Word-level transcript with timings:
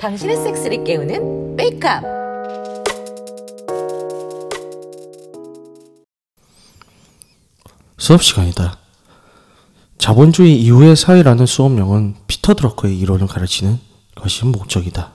당신의 0.00 0.36
섹스를 0.36 0.82
깨우는 0.82 1.54
메이크업. 1.54 2.02
수업 7.98 8.22
시간이다. 8.22 8.78
자본주의 9.98 10.60
이후의 10.60 10.96
사회라는 10.96 11.46
수업명은 11.46 12.16
피터 12.26 12.54
드러커의 12.54 12.98
이론을 12.98 13.28
가르치는 13.28 13.78
것이 14.16 14.44
목적이다. 14.44 15.12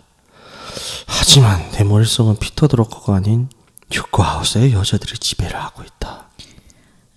하지만 1.07 1.69
내 1.71 1.83
머릿속은 1.83 2.37
피터 2.37 2.69
드러커가 2.69 3.15
아닌 3.15 3.49
휴코하우스의 3.91 4.71
여자들이 4.73 5.17
지배를 5.17 5.59
하고 5.59 5.83
있다. 5.83 6.02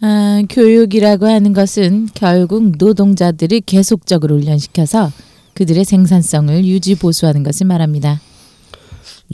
아, 0.00 0.42
교육이라고 0.50 1.26
하는 1.26 1.52
것은 1.52 2.08
결국 2.14 2.72
노동자들을 2.76 3.60
계속적으로 3.62 4.36
훈련시켜서 4.36 5.10
그들의 5.54 5.84
생산성을 5.84 6.66
유지 6.66 6.94
보수하는 6.94 7.42
것을 7.42 7.66
말합니다. 7.66 8.20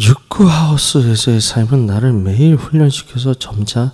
유쿠하우스에서의 0.01 1.41
삶은 1.41 1.87
나를 1.87 2.13
매일 2.13 2.55
훈련시켜서 2.55 3.35
점차 3.35 3.93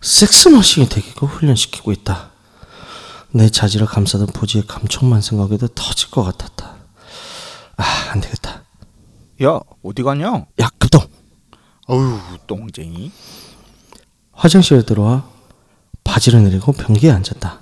섹스머신이 0.00 0.88
되게끔 0.88 1.26
훈련시키고 1.26 1.90
있다. 1.92 2.30
내 3.32 3.48
자지를 3.48 3.86
감싸던 3.86 4.28
보지의 4.28 4.64
감촉만 4.66 5.22
생각해도 5.22 5.68
터질 5.68 6.10
것 6.10 6.22
같았다. 6.22 6.76
아, 7.76 7.84
안 8.12 8.20
되겠다. 8.20 8.64
야 9.42 9.58
어디 9.82 10.02
가냐? 10.02 10.44
야, 10.60 10.70
급동! 10.78 11.00
어휴 11.88 12.18
똥쟁이 12.46 13.10
화장실에 14.32 14.82
들어와 14.82 15.28
바지를 16.10 16.42
내리고 16.42 16.72
변기에 16.72 17.12
앉았다. 17.12 17.60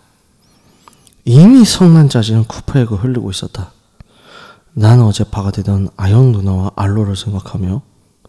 이미 1.27 1.67
성난 1.67 2.09
자지는 2.09 2.45
쿠파에그 2.45 2.95
흘리고 2.95 3.31
있었다. 3.31 3.73
난 4.73 5.03
어제 5.03 5.23
바가 5.23 5.51
되던 5.51 5.91
아영 5.99 6.33
누나와 6.33 6.71
알로를 6.75 7.15
생각하며 7.15 7.83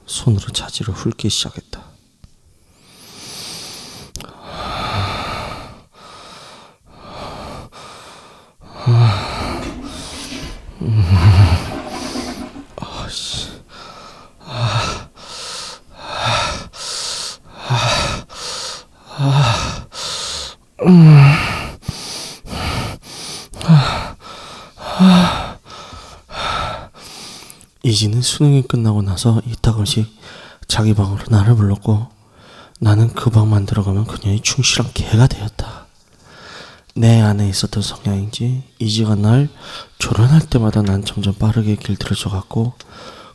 손으로 0.06 0.52
자지를 0.52 0.94
훑기 0.94 1.30
시작했다. 1.30 1.80
이지는 27.84 28.22
수능이 28.22 28.64
끝나고 28.64 29.02
나서 29.02 29.42
이따금씩 29.46 30.08
자기 30.68 30.94
방으로 30.94 31.24
나를 31.30 31.56
불렀고 31.56 32.08
나는 32.80 33.14
그 33.14 33.30
방만 33.30 33.66
들어가면 33.66 34.06
그녀의 34.06 34.42
충실한 34.42 34.92
개가 34.94 35.28
되었다. 35.28 35.88
내 36.96 37.22
안에 37.22 37.48
있었던 37.50 37.82
성향인지 37.82 38.64
이지가 38.80 39.16
날 39.16 39.50
조련할 40.00 40.42
때마다 40.42 40.82
난 40.82 41.04
점점 41.04 41.34
빠르게 41.34 41.76
길들여져 41.76 42.30
갔고 42.30 42.74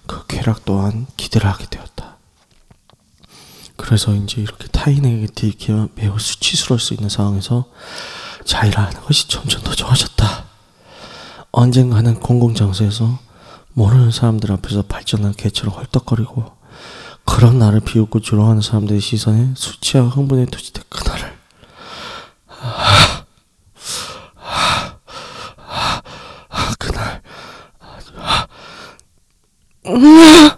그 0.06 0.26
쾌락 0.26 0.64
또한 0.64 1.06
기대를 1.16 1.50
하게 1.50 1.66
되었다. 1.66 1.93
그래서인지 3.84 4.40
이렇게 4.40 4.66
타인에게 4.68 5.26
들키면 5.34 5.90
매우 5.94 6.18
수치스러울 6.18 6.80
수 6.80 6.94
있는 6.94 7.10
상황에서 7.10 7.66
자유라는 8.46 9.02
것이 9.02 9.28
점점 9.28 9.62
더 9.62 9.74
좋아졌다. 9.74 10.44
언젠가는 11.52 12.18
공공장소에서 12.18 13.18
모르는 13.74 14.10
사람들 14.10 14.50
앞에서 14.52 14.82
발전한 14.82 15.34
개처럼 15.34 15.74
헐떡거리고 15.74 16.50
그런 17.26 17.58
나를 17.58 17.80
비웃고 17.80 18.20
조롱하는 18.20 18.62
사람들의 18.62 19.02
시선에 19.02 19.52
수치와 19.54 20.04
흥분에 20.06 20.46
투지된 20.46 20.84
그날을 20.88 21.38
아, 22.48 23.24
아, 24.36 24.96
아, 25.58 26.02
아, 26.48 26.74
그날 26.78 27.22
아, 27.80 28.46
음, 29.88 30.54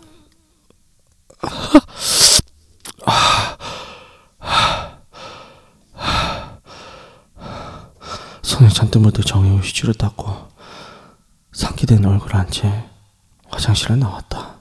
손에 8.56 8.70
잔뜩 8.70 9.00
묻은 9.00 9.22
정의 9.22 9.58
휴지를 9.58 9.92
닦고 9.92 10.48
상기된 11.86 12.04
얼굴을 12.04 12.34
한채 12.34 12.90
화장실에 13.48 13.94
나왔다. 13.96 14.56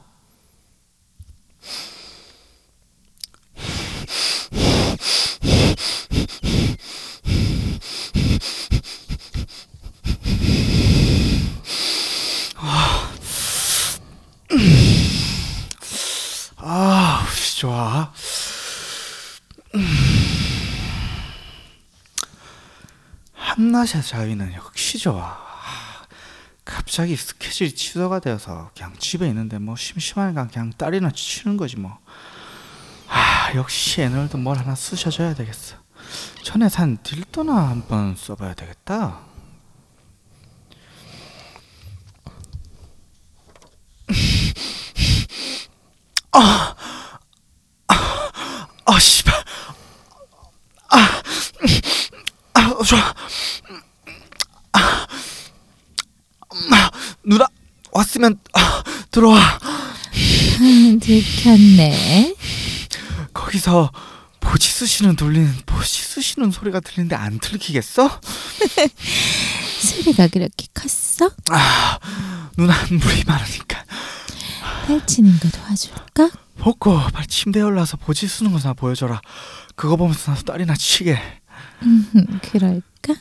아 16.58 17.28
좋아. 17.58 18.14
한낮의 23.34 24.04
자위는 24.04 24.54
역시 24.54 24.98
좋아 25.00 25.45
갑자기 26.86 27.16
스케줄이 27.16 27.74
취소가 27.74 28.20
되어서 28.20 28.70
그냥 28.76 28.94
집에 29.00 29.28
있는데 29.28 29.58
뭐 29.58 29.76
심심하니까 29.76 30.48
그냥 30.48 30.72
딸이나 30.78 31.10
치는 31.10 31.58
거지 31.58 31.78
뭐. 31.78 31.98
아 33.08 33.52
역시 33.56 34.04
애널도 34.04 34.38
뭘 34.38 34.56
하나 34.60 34.76
쑤셔줘야 34.76 35.34
되겠어. 35.34 35.78
전에 36.44 36.70
산 36.70 37.02
딜도나 37.02 37.70
한번 37.70 38.16
써봐야 38.16 38.54
되겠다. 38.54 39.20
아, 46.32 46.76
아, 47.88 48.68
아, 48.86 49.00
씨발. 49.00 49.34
아, 50.92 51.22
아, 52.54 52.84
좋아. 52.84 53.00
아, 54.74 55.08
누나 57.24 57.48
왔으면 57.96 58.38
아, 58.54 58.84
들어와. 59.10 59.40
음, 60.62 61.00
들켰네. 61.02 62.36
거기서 63.34 63.92
보지 64.40 64.70
쓰시는 64.70 65.16
돌리는 65.16 65.52
보지 65.66 66.02
쓰시는 66.02 66.52
소리가 66.52 66.80
들리는데 66.82 67.16
안 67.16 67.40
들키겠어? 67.40 68.20
소리가 69.82 70.28
그렇게 70.28 70.68
컸어? 70.74 71.32
아, 71.50 72.00
누나 72.58 72.74
물이 72.90 73.24
많으니까 73.26 73.84
펼치는 74.88 75.40
거 75.40 75.50
도와줄까? 75.50 76.30
벗고 76.60 76.98
빨리 77.12 77.28
침대에 77.28 77.64
올라서 77.64 77.98
보지 77.98 78.28
쓰는 78.28 78.52
거나 78.52 78.74
보여줘라. 78.74 79.22
그거 79.76 79.96
보면서 79.96 80.32
나도 80.32 80.44
딸이나 80.44 80.76
치게. 80.76 81.20
음, 81.84 82.40
그럴까? 82.42 83.14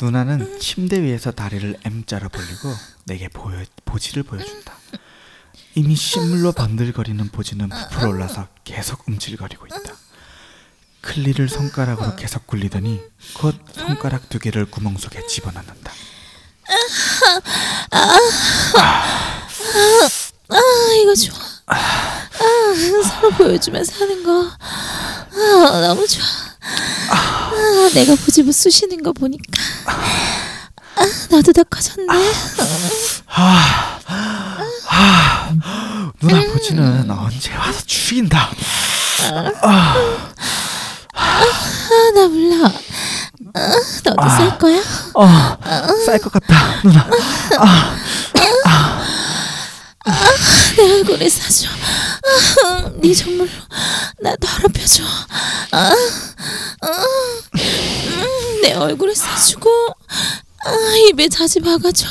누나는 0.00 0.58
침대 0.58 1.00
위에서 1.02 1.30
다리를 1.30 1.78
M자로 1.84 2.28
벌리고 2.28 2.74
내게 3.04 3.28
보여, 3.28 3.64
보지를 3.84 4.24
보여준다. 4.24 4.74
이미 5.74 5.94
신물로 5.94 6.52
번들거리는 6.52 7.28
보지는 7.28 7.68
부풀어 7.68 8.08
올라서 8.08 8.48
계속 8.64 9.08
움찔거리고 9.08 9.66
있다. 9.66 9.94
클리를 11.02 11.48
손가락으로 11.48 12.16
계속 12.16 12.46
굴리더니 12.46 13.00
곧 13.34 13.54
손가락 13.72 14.28
두 14.28 14.38
개를 14.38 14.66
구멍 14.66 14.98
속에 14.98 15.26
집어넣는다. 15.26 15.92
아, 20.48 20.58
이거 21.02 21.14
좋아. 21.14 21.38
아, 21.66 21.76
서로 23.08 23.30
보여주면 23.30 23.84
사는 23.84 24.22
거. 24.22 24.50
아, 24.50 25.80
너무 25.80 26.06
좋아. 26.06 26.24
아, 27.10 27.90
내가 27.94 28.14
보지부 28.16 28.52
쑤시는 28.52 29.02
거 29.02 29.12
보니까. 29.12 29.44
아, 30.96 31.06
나도 31.30 31.52
더 31.52 31.62
커졌네. 31.64 32.06
누나 36.20 36.52
보지는 36.52 37.10
언제 37.10 37.54
와서 37.56 37.80
죽인다. 37.86 38.50
아, 39.32 39.50
나 42.14 42.28
몰라. 42.28 42.72
너도 44.04 44.28
쌀 44.28 44.58
거야? 44.58 44.80
어, 45.14 45.26
쌀 46.06 46.18
것 46.18 46.32
같다, 46.32 46.80
누나. 46.84 47.08
내 50.76 50.82
얼굴에 50.92 51.28
싸줘. 51.28 51.68
아, 52.64 52.90
네 52.96 53.14
정말로 53.14 53.50
나 54.20 54.34
더럽혀줘. 54.36 55.02
아, 55.72 55.92
아, 56.80 56.88
음, 57.54 58.60
내 58.62 58.72
얼굴에 58.74 59.14
싸주고 59.14 59.68
아, 60.64 60.70
입에 61.10 61.28
자지 61.28 61.60
박아줘. 61.60 62.06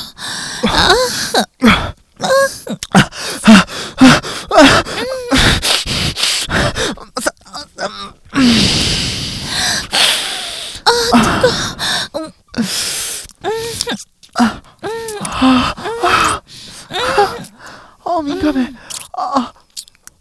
어, 18.04 18.22
민감해. 18.22 18.72
아, 19.18 19.54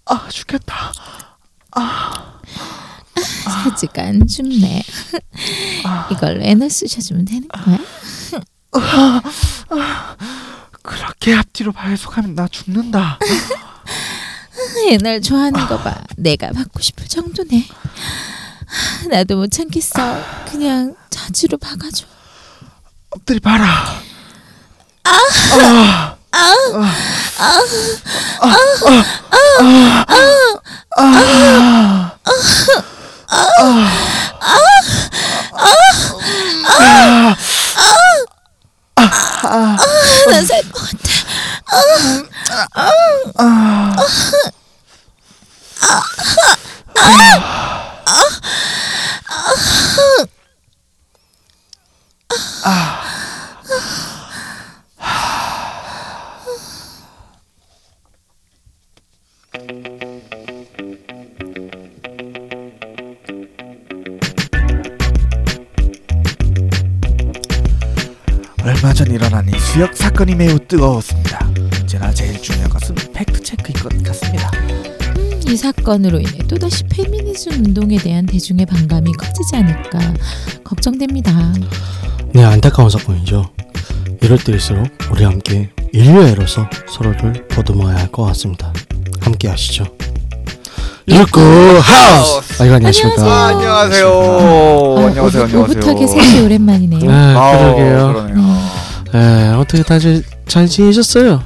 아, 0.06 0.28
죽겠다. 0.28 0.92
사지가 3.44 4.02
안 4.02 4.26
죽네. 4.26 4.82
이걸로 6.10 6.42
에너 6.42 6.68
쓰셔주면 6.68 7.24
되는 7.24 7.48
거야? 7.48 7.78
그렇게 10.82 11.34
앞뒤로 11.34 11.72
발속하면 11.72 12.34
나 12.34 12.48
죽는다. 12.48 13.18
애널 14.90 15.20
좋아하는 15.20 15.66
거 15.66 15.78
봐. 15.78 15.96
내가 16.16 16.50
받고 16.52 16.80
싶을 16.80 17.06
정도네. 17.06 17.66
나도 19.10 19.36
못 19.36 19.50
참겠어. 19.50 20.22
그냥 20.48 20.94
자지로 21.10 21.58
박아줘. 21.58 22.06
엎드리 23.10 23.40
봐라. 23.40 24.00
나살 40.30 40.62
것 40.70 40.88
같아. 40.88 41.10
얼마 68.62 68.94
전 68.94 69.10
일어난 69.10 69.46
이수역 69.48 69.96
사건이 69.96 70.34
매우 70.34 70.58
뜨거웠습니다. 70.58 71.46
언제나 71.80 72.12
제일 72.12 72.40
중요한 72.40 72.70
것은 72.70 72.94
팩트 73.12 73.42
체크인 73.42 73.74
것 73.74 74.02
같습니다. 74.04 74.50
이 75.50 75.56
사건으로 75.56 76.20
인해 76.20 76.38
또다시 76.48 76.84
페미니즘 76.84 77.52
운동에 77.66 77.96
대한 77.98 78.24
대중의 78.26 78.66
반감이 78.66 79.12
커지지 79.12 79.56
않을까 79.56 79.98
걱정됩니다. 80.62 81.52
네 82.32 82.44
안타까운 82.44 82.88
사건이죠. 82.88 83.50
이럴 84.22 84.38
때일수록 84.38 84.86
우리 85.10 85.24
함께 85.24 85.70
인류애로서 85.92 86.68
서로를 86.88 87.46
보듬어야 87.48 87.96
할 87.96 88.12
것 88.12 88.22
같습니다. 88.26 88.72
함께 89.20 89.48
하시죠. 89.48 89.86
육구 91.08 91.40
하우스. 91.40 92.62
아 92.62 92.66
이거 92.66 92.74
안녕하십니까. 92.76 93.46
안녕하세요. 93.48 94.08
안녕하세요. 94.08 94.94
아, 94.98 95.06
안녕하세요. 95.08 95.46
오붓- 95.64 95.76
오붓하게 95.78 96.06
셋이 96.06 96.40
오랜만이네요. 96.44 97.00
네 97.00 97.06
그러게요. 97.34 98.12
그러네요. 98.12 98.60
네 99.12 99.48
어떻게 99.54 99.82
다들 99.82 100.22
잘 100.46 100.68
지내셨어요? 100.68 101.42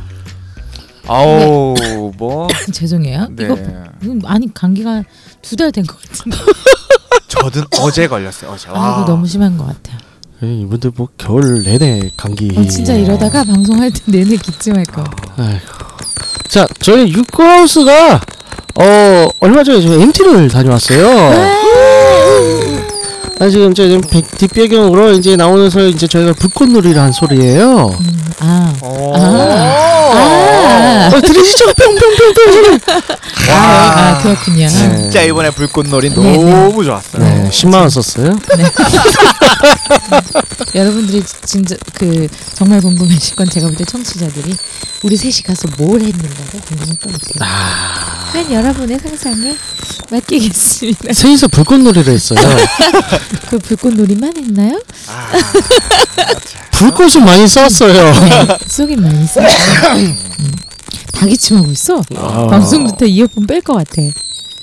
아우 1.07 2.04
뭐 2.17 2.49
죄송해요. 2.73 3.29
네. 3.31 3.45
이거 3.45 3.55
음, 4.03 4.21
아니 4.25 4.53
감기가 4.53 5.03
두 5.43 5.57
달 5.57 5.71
된 5.73 5.85
것 5.87 6.01
같은데. 6.01 6.37
저든 7.29 7.65
어제 7.81 8.07
걸렸어요. 8.07 8.51
어제. 8.53 8.69
아, 8.71 8.97
이거 9.03 9.05
너무 9.13 9.27
심한 9.27 9.57
것 9.59 9.67
같아요. 9.67 9.99
네, 10.41 10.61
이분들 10.61 10.93
뭐 10.97 11.09
겨울 11.19 11.63
내내 11.65 12.11
감기. 12.17 12.51
어, 12.57 12.65
진짜 12.67 12.93
이러다가 12.95 13.45
방송할 13.45 13.91
때 13.91 14.01
내내 14.07 14.37
기침할 14.37 14.85
거. 14.85 15.03
아이고. 15.37 15.61
자 16.49 16.67
저희 16.81 17.11
육구 17.13 17.43
하우스가 17.43 18.21
어 18.77 19.29
얼마 19.41 19.63
전에 19.65 19.81
저희 19.81 20.03
MT를 20.03 20.49
다녀왔어요. 20.49 21.09
아 23.41 23.49
지금 23.49 23.75
저 23.75 23.87
지금 23.89 24.01
백- 24.03 24.31
뒷배경으로 24.39 25.13
이제 25.13 25.35
나오면서 25.37 25.87
이제 25.89 26.07
저희가 26.07 26.35
불꽃놀이를 26.35 27.01
한 27.01 27.11
소리예요. 27.13 27.89
음, 27.89 28.25
아, 28.41 28.73
오. 28.83 29.13
아, 29.17 30.54
어, 31.15 31.21
들리시죠? 31.21 31.67
뿅뿅뿅뿅. 31.75 32.79
아, 33.51 33.55
아, 33.55 34.19
그렇군요. 34.23 34.67
네. 34.67 34.69
진짜 34.69 35.23
이번에 35.23 35.51
불꽃놀이 35.51 36.11
네, 36.11 36.17
네. 36.17 36.37
너무 36.39 36.85
좋았어요. 36.85 37.23
네, 37.23 37.49
10만 37.51 37.75
원 37.75 37.91
썼어요. 37.91 38.35
여러분들이 40.75 41.23
진짜 41.45 41.77
그 41.95 42.27
정말 42.55 42.81
궁금하실 42.81 43.37
건 43.37 43.49
제가 43.49 43.67
볼 43.69 43.77
때 43.77 43.85
청취자들이 43.85 44.57
우리 45.03 45.17
셋이 45.17 45.43
가서 45.47 45.69
뭘 45.77 46.01
했는가가 46.01 46.59
궁금할 46.67 46.97
것 46.97 47.13
같아요. 47.13 47.51
한 48.33 48.53
여러분의 48.53 48.99
상상에 48.99 49.55
맡기겠습니다. 50.11 51.13
셋이서 51.13 51.49
불꽃놀이를 51.49 52.13
했어요. 52.13 52.39
그 53.51 53.59
불꽃놀이만 53.59 54.33
했나요? 54.37 54.81
아, 55.09 55.31
불꽃은 56.73 57.25
많이 57.25 57.47
쐈어요. 57.47 58.13
쏘긴 58.67 59.03
많이 59.03 59.27
쏘. 59.27 59.41
음. 59.41 60.19
다 61.25 61.29
기침하고 61.29 61.71
있어. 61.73 62.03
아. 62.17 62.47
방송부터 62.49 63.07
이어폰 63.07 63.47
뺄 63.47 63.63
것 63.63 63.73
같아. 63.75 64.03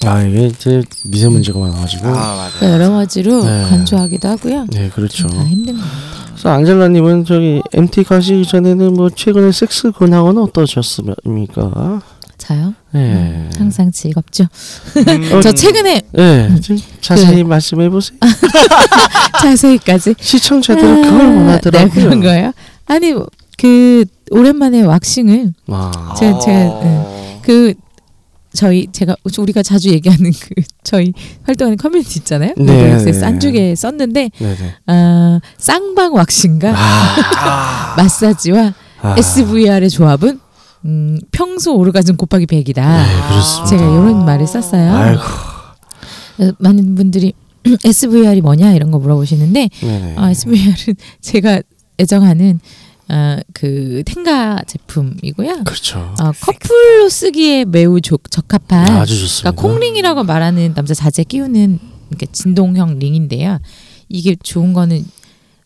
아 0.05 0.21
이게 0.21 0.47
이제 0.47 0.83
미세먼지가 1.05 1.57
많아가지고. 1.57 2.07
아. 2.07 2.49
그러니까 2.55 2.71
여러 2.83 2.93
가지로 2.95 3.43
네. 3.43 3.67
건조하기도 3.69 4.27
하고요. 4.27 4.67
네 4.69 4.89
그렇죠. 4.89 5.27
다 5.27 5.43
힘든 5.43 5.73
거 5.75 5.81
같아요. 5.81 6.21
그래서 6.27 6.49
안젤라님은 6.49 7.25
저기 7.25 7.61
MT 7.73 8.03
가시기 8.03 8.45
전에는 8.45 8.93
뭐 8.93 9.09
최근에 9.09 9.51
섹스 9.51 9.91
근황은 9.91 10.37
어떠셨습니까? 10.37 12.01
자요? 12.37 12.73
네. 12.91 13.49
항상 13.57 13.91
즐겁죠. 13.91 14.45
음, 14.97 15.29
저 15.41 15.51
최근에 15.51 16.01
네, 16.11 16.59
좀 16.61 16.77
자세히 16.99 17.43
말씀해 17.43 17.89
보세요. 17.89 18.17
자세히까지 19.41 20.15
시청자들은 20.19 21.01
그걸 21.03 21.21
아, 21.21 21.29
네, 21.29 21.35
원하더라고요. 21.37 21.89
그런 21.91 22.21
거예요. 22.21 22.51
아니 22.87 23.13
그 23.57 24.05
오랜만에 24.31 24.81
왁싱을 24.81 25.53
아, 25.67 26.13
제가- 26.17 26.41
제가, 26.41 26.59
어. 26.69 27.39
그 27.43 27.73
저희 28.53 28.87
제가 28.91 29.15
우리가 29.39 29.63
자주 29.63 29.89
얘기하는 29.89 30.31
그 30.31 30.49
저희 30.83 31.13
활동하는 31.43 31.77
커뮤니티 31.77 32.19
있잖아요. 32.19 32.53
네, 32.57 32.63
네, 32.65 32.97
네. 32.97 33.13
싼쪽에 33.13 33.75
썼는데 33.75 34.29
네네. 34.37 34.75
아, 34.87 35.39
쌍방 35.57 36.13
왁싱과 36.15 36.73
아, 36.75 37.93
마사지와 37.97 38.73
아, 39.01 39.15
SVR의 39.17 39.89
조합은 39.89 40.39
음, 40.85 41.17
평소 41.31 41.75
오르가즘 41.75 42.17
곱하기 42.17 42.47
100이다. 42.47 42.81
네, 42.81 43.05
그렇습니다. 43.29 43.65
제가 43.69 43.83
이런 43.83 44.25
말을 44.25 44.47
썼어요. 44.47 44.95
아이고, 44.95 45.21
많은 46.57 46.95
분들이 46.95 47.33
SVR이 47.85 48.41
뭐냐 48.41 48.73
이런 48.73 48.89
거 48.91 48.97
물어보시는데 48.99 49.69
네네. 49.81 50.15
아, 50.17 50.31
SVR은 50.31 50.95
제가 51.21 51.61
애정하는 51.99 52.59
아, 53.07 53.39
그 53.53 54.03
텐가 54.05 54.61
제품이고요. 54.67 55.63
그렇죠. 55.65 56.13
아, 56.19 56.31
커플로 56.31 57.09
쓰기에 57.09 57.65
매우 57.65 57.99
조, 57.99 58.17
적합한 58.29 58.97
아주 58.97 59.19
좋습니다. 59.19 59.51
그러니까 59.51 59.61
콩링이라고 59.61 60.23
말하는 60.23 60.73
남자 60.73 60.93
자재 60.93 61.23
끼우는 61.23 61.79
이렇게 62.09 62.25
진동형 62.31 62.99
링인데요. 62.99 63.59
이게 64.09 64.35
좋은 64.41 64.73
거는 64.73 65.05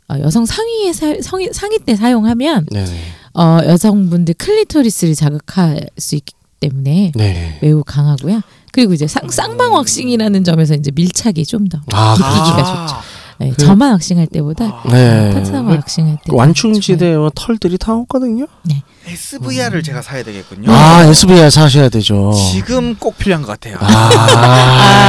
어, 0.07 0.19
여성 0.19 0.45
상위에 0.45 0.93
사, 0.93 1.15
성이, 1.21 1.49
상위 1.51 1.79
때 1.79 1.95
사용하면 1.95 2.67
네네. 2.71 3.01
어, 3.33 3.59
여성분들 3.65 4.35
클리토리스를 4.35 5.15
자극할 5.15 5.89
수 5.97 6.15
있기 6.15 6.33
때문에 6.59 7.11
네. 7.15 7.59
매우 7.61 7.83
강하고요. 7.83 8.41
그리고 8.71 8.93
이제 8.93 9.07
쌍, 9.07 9.29
쌍방 9.29 9.73
왁싱이라는 9.73 10.43
점에서 10.43 10.73
이제 10.75 10.91
밀착이 10.93 11.45
좀더 11.45 11.79
아, 11.93 12.13
깊이가 12.13 12.55
그렇죠. 12.55 12.71
좋죠. 12.87 13.14
네, 13.37 13.53
저만 13.57 13.91
왁싱할 13.91 14.27
때보다 14.27 14.83
네. 14.89 15.31
파트너가 15.33 15.71
왁싱할 15.71 16.17
때 16.23 16.31
완충지대 16.31 17.17
뭐 17.17 17.29
털들이 17.33 17.77
다 17.77 17.93
없거든요. 17.93 18.47
SVR을 19.07 19.83
제가 19.83 20.01
사야 20.01 20.23
되겠군요. 20.23 20.71
아 20.71 21.03
SBI 21.03 21.51
사셔야 21.51 21.89
되죠. 21.89 22.31
지금 22.33 22.95
꼭 22.95 23.17
필요한 23.17 23.43
것 23.43 23.59
같아요. 23.59 23.77
아. 23.79 25.05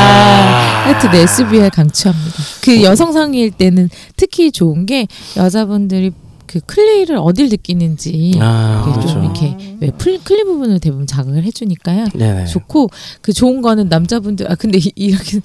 하여튼 0.84 1.10
네, 1.10 1.22
SBR 1.22 1.70
강추합니다. 1.70 2.36
그 2.62 2.82
여성 2.82 3.12
상위일 3.12 3.52
때는 3.52 3.88
특히 4.16 4.52
좋은 4.52 4.86
게 4.86 5.06
여자분들이 5.36 6.12
그 6.46 6.60
클리를 6.60 7.16
어딜 7.18 7.48
느끼는지 7.48 8.38
아, 8.40 8.82
이렇게 8.86 9.00
그렇죠. 9.00 9.12
좀 9.14 9.24
이렇게 9.24 9.76
왜 9.80 9.90
풀, 9.92 10.18
클리 10.22 10.44
부분을 10.44 10.80
대부분 10.80 11.06
자극을 11.06 11.42
해주니까요. 11.44 12.06
네네. 12.14 12.46
좋고 12.46 12.88
그 13.20 13.32
좋은 13.32 13.62
거는 13.62 13.88
남자분들 13.88 14.50
아 14.50 14.54
근데 14.54 14.78
이- 14.78 14.92
이렇게 14.96 15.40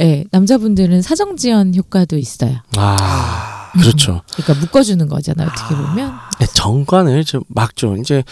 예 0.00 0.24
남자분들은 0.30 1.02
사정 1.02 1.36
지연 1.36 1.74
효과도 1.74 2.16
있어요. 2.16 2.56
아 2.76 3.70
그렇죠. 3.78 4.22
그러니까 4.34 4.54
묶어주는 4.64 5.06
거잖아요. 5.08 5.48
어떻게 5.48 5.74
보면 5.76 6.12
네, 6.40 6.46
정관을 6.54 7.24
좀 7.24 7.42
막죠. 7.48 7.96
이제 7.96 8.24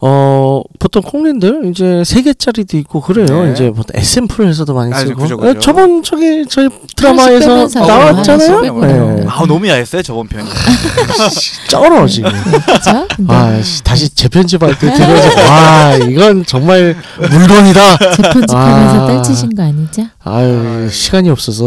어 0.00 0.62
보통 0.78 1.02
콩린들 1.02 1.62
이제 1.70 2.04
세 2.04 2.22
개짜리도 2.22 2.76
있고 2.78 3.00
그래요. 3.00 3.44
네. 3.44 3.52
이제 3.52 3.70
보통 3.70 3.86
SM 3.94 4.28
프로에서도 4.28 4.72
많이 4.72 4.92
아, 4.94 4.98
쓰고. 4.98 5.16
그죠, 5.16 5.36
그죠. 5.36 5.50
어, 5.58 5.60
저번 5.60 6.04
저기 6.04 6.44
저희 6.48 6.68
드라마에서 6.94 7.48
빼면서 7.48 7.80
나왔잖아요. 7.86 8.60
빼고 8.62 8.86
네. 8.86 9.24
아 9.28 9.44
너무 9.46 9.66
야했어요 9.66 10.02
저번 10.02 10.28
편이. 10.28 10.48
쩔어 11.68 12.06
지금. 12.06 12.30
근데 13.16 13.34
아 13.34 13.60
씨, 13.60 13.82
다시 13.82 14.08
재편집할 14.14 14.78
때 14.78 14.92
들어서 14.92 15.40
와 15.50 15.96
이건 15.96 16.44
정말 16.46 16.94
물건이다. 17.18 17.98
재편집하면서 18.14 18.54
아. 19.02 19.06
딸치신 19.08 19.56
거 19.56 19.62
아니죠? 19.64 20.04
아유 20.22 20.88
시간이 20.92 21.28
없어서 21.28 21.66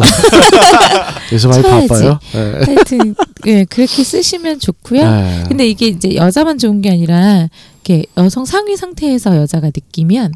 그래서 1.27 1.49
많이 1.49 1.63
쳐야지. 1.63 1.87
바빠요. 1.89 2.19
네. 2.33 2.51
하여튼 2.65 3.15
예 3.47 3.65
그렇게 3.65 4.03
쓰시면 4.05 4.59
좋고요. 4.59 5.03
네. 5.03 5.43
근데 5.49 5.67
이게 5.67 5.87
이제 5.87 6.15
여자만 6.15 6.57
좋은 6.57 6.81
게 6.81 6.89
아니라 6.91 7.47
이렇게 7.83 8.05
여성 8.17 8.45
상위 8.45 8.77
상태에서 8.77 9.37
여자가 9.37 9.67
느끼면 9.67 10.33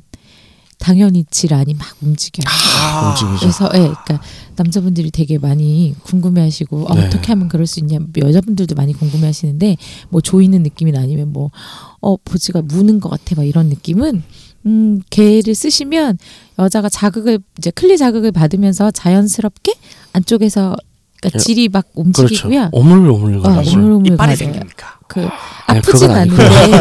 당연히 0.77 1.25
질환이 1.31 1.73
막 1.73 1.87
움직여요. 2.01 2.45
아, 2.47 3.09
움직이죠. 3.09 3.39
그래서 3.39 3.69
예, 3.73 3.79
그러니까 3.79 4.21
남자분들이 4.55 5.09
되게 5.09 5.37
많이 5.37 5.95
궁금해하시고 6.03 6.85
어, 6.87 6.95
네. 6.95 7.05
어떻게 7.05 7.27
하면 7.29 7.47
그럴 7.47 7.65
수 7.65 7.79
있냐 7.79 7.99
여자분들도 8.17 8.75
많이 8.75 8.93
궁금해하시는데 8.93 9.77
뭐 10.09 10.21
조이는 10.21 10.63
느낌이나 10.63 10.99
아니면 10.99 11.31
뭐어 11.31 12.17
보지가 12.23 12.63
무는 12.63 12.99
것 12.99 13.09
같아 13.09 13.35
막 13.35 13.43
이런 13.43 13.67
느낌은 13.67 14.23
음 14.65 15.01
개를 15.09 15.55
쓰시면 15.55 16.17
여자가 16.59 16.89
자극을 16.89 17.39
이제 17.57 17.71
클리 17.71 17.97
자극을 17.97 18.31
받으면서 18.31 18.91
자연스럽게 18.91 19.73
안쪽에서 20.13 20.75
그러니까 21.29 21.39
예, 21.39 21.43
질이 21.43 21.69
막 21.69 21.85
그렇죠. 21.93 22.23
움직이고요. 22.23 22.69
오물오물 22.71 23.37
어, 23.37 23.41
가죠. 23.41 23.77
오물오물 23.77 24.13
이빨이 24.13 24.27
가요. 24.27 24.35
생깁니까? 24.35 24.99
그 25.07 25.27
아프진 25.67 26.09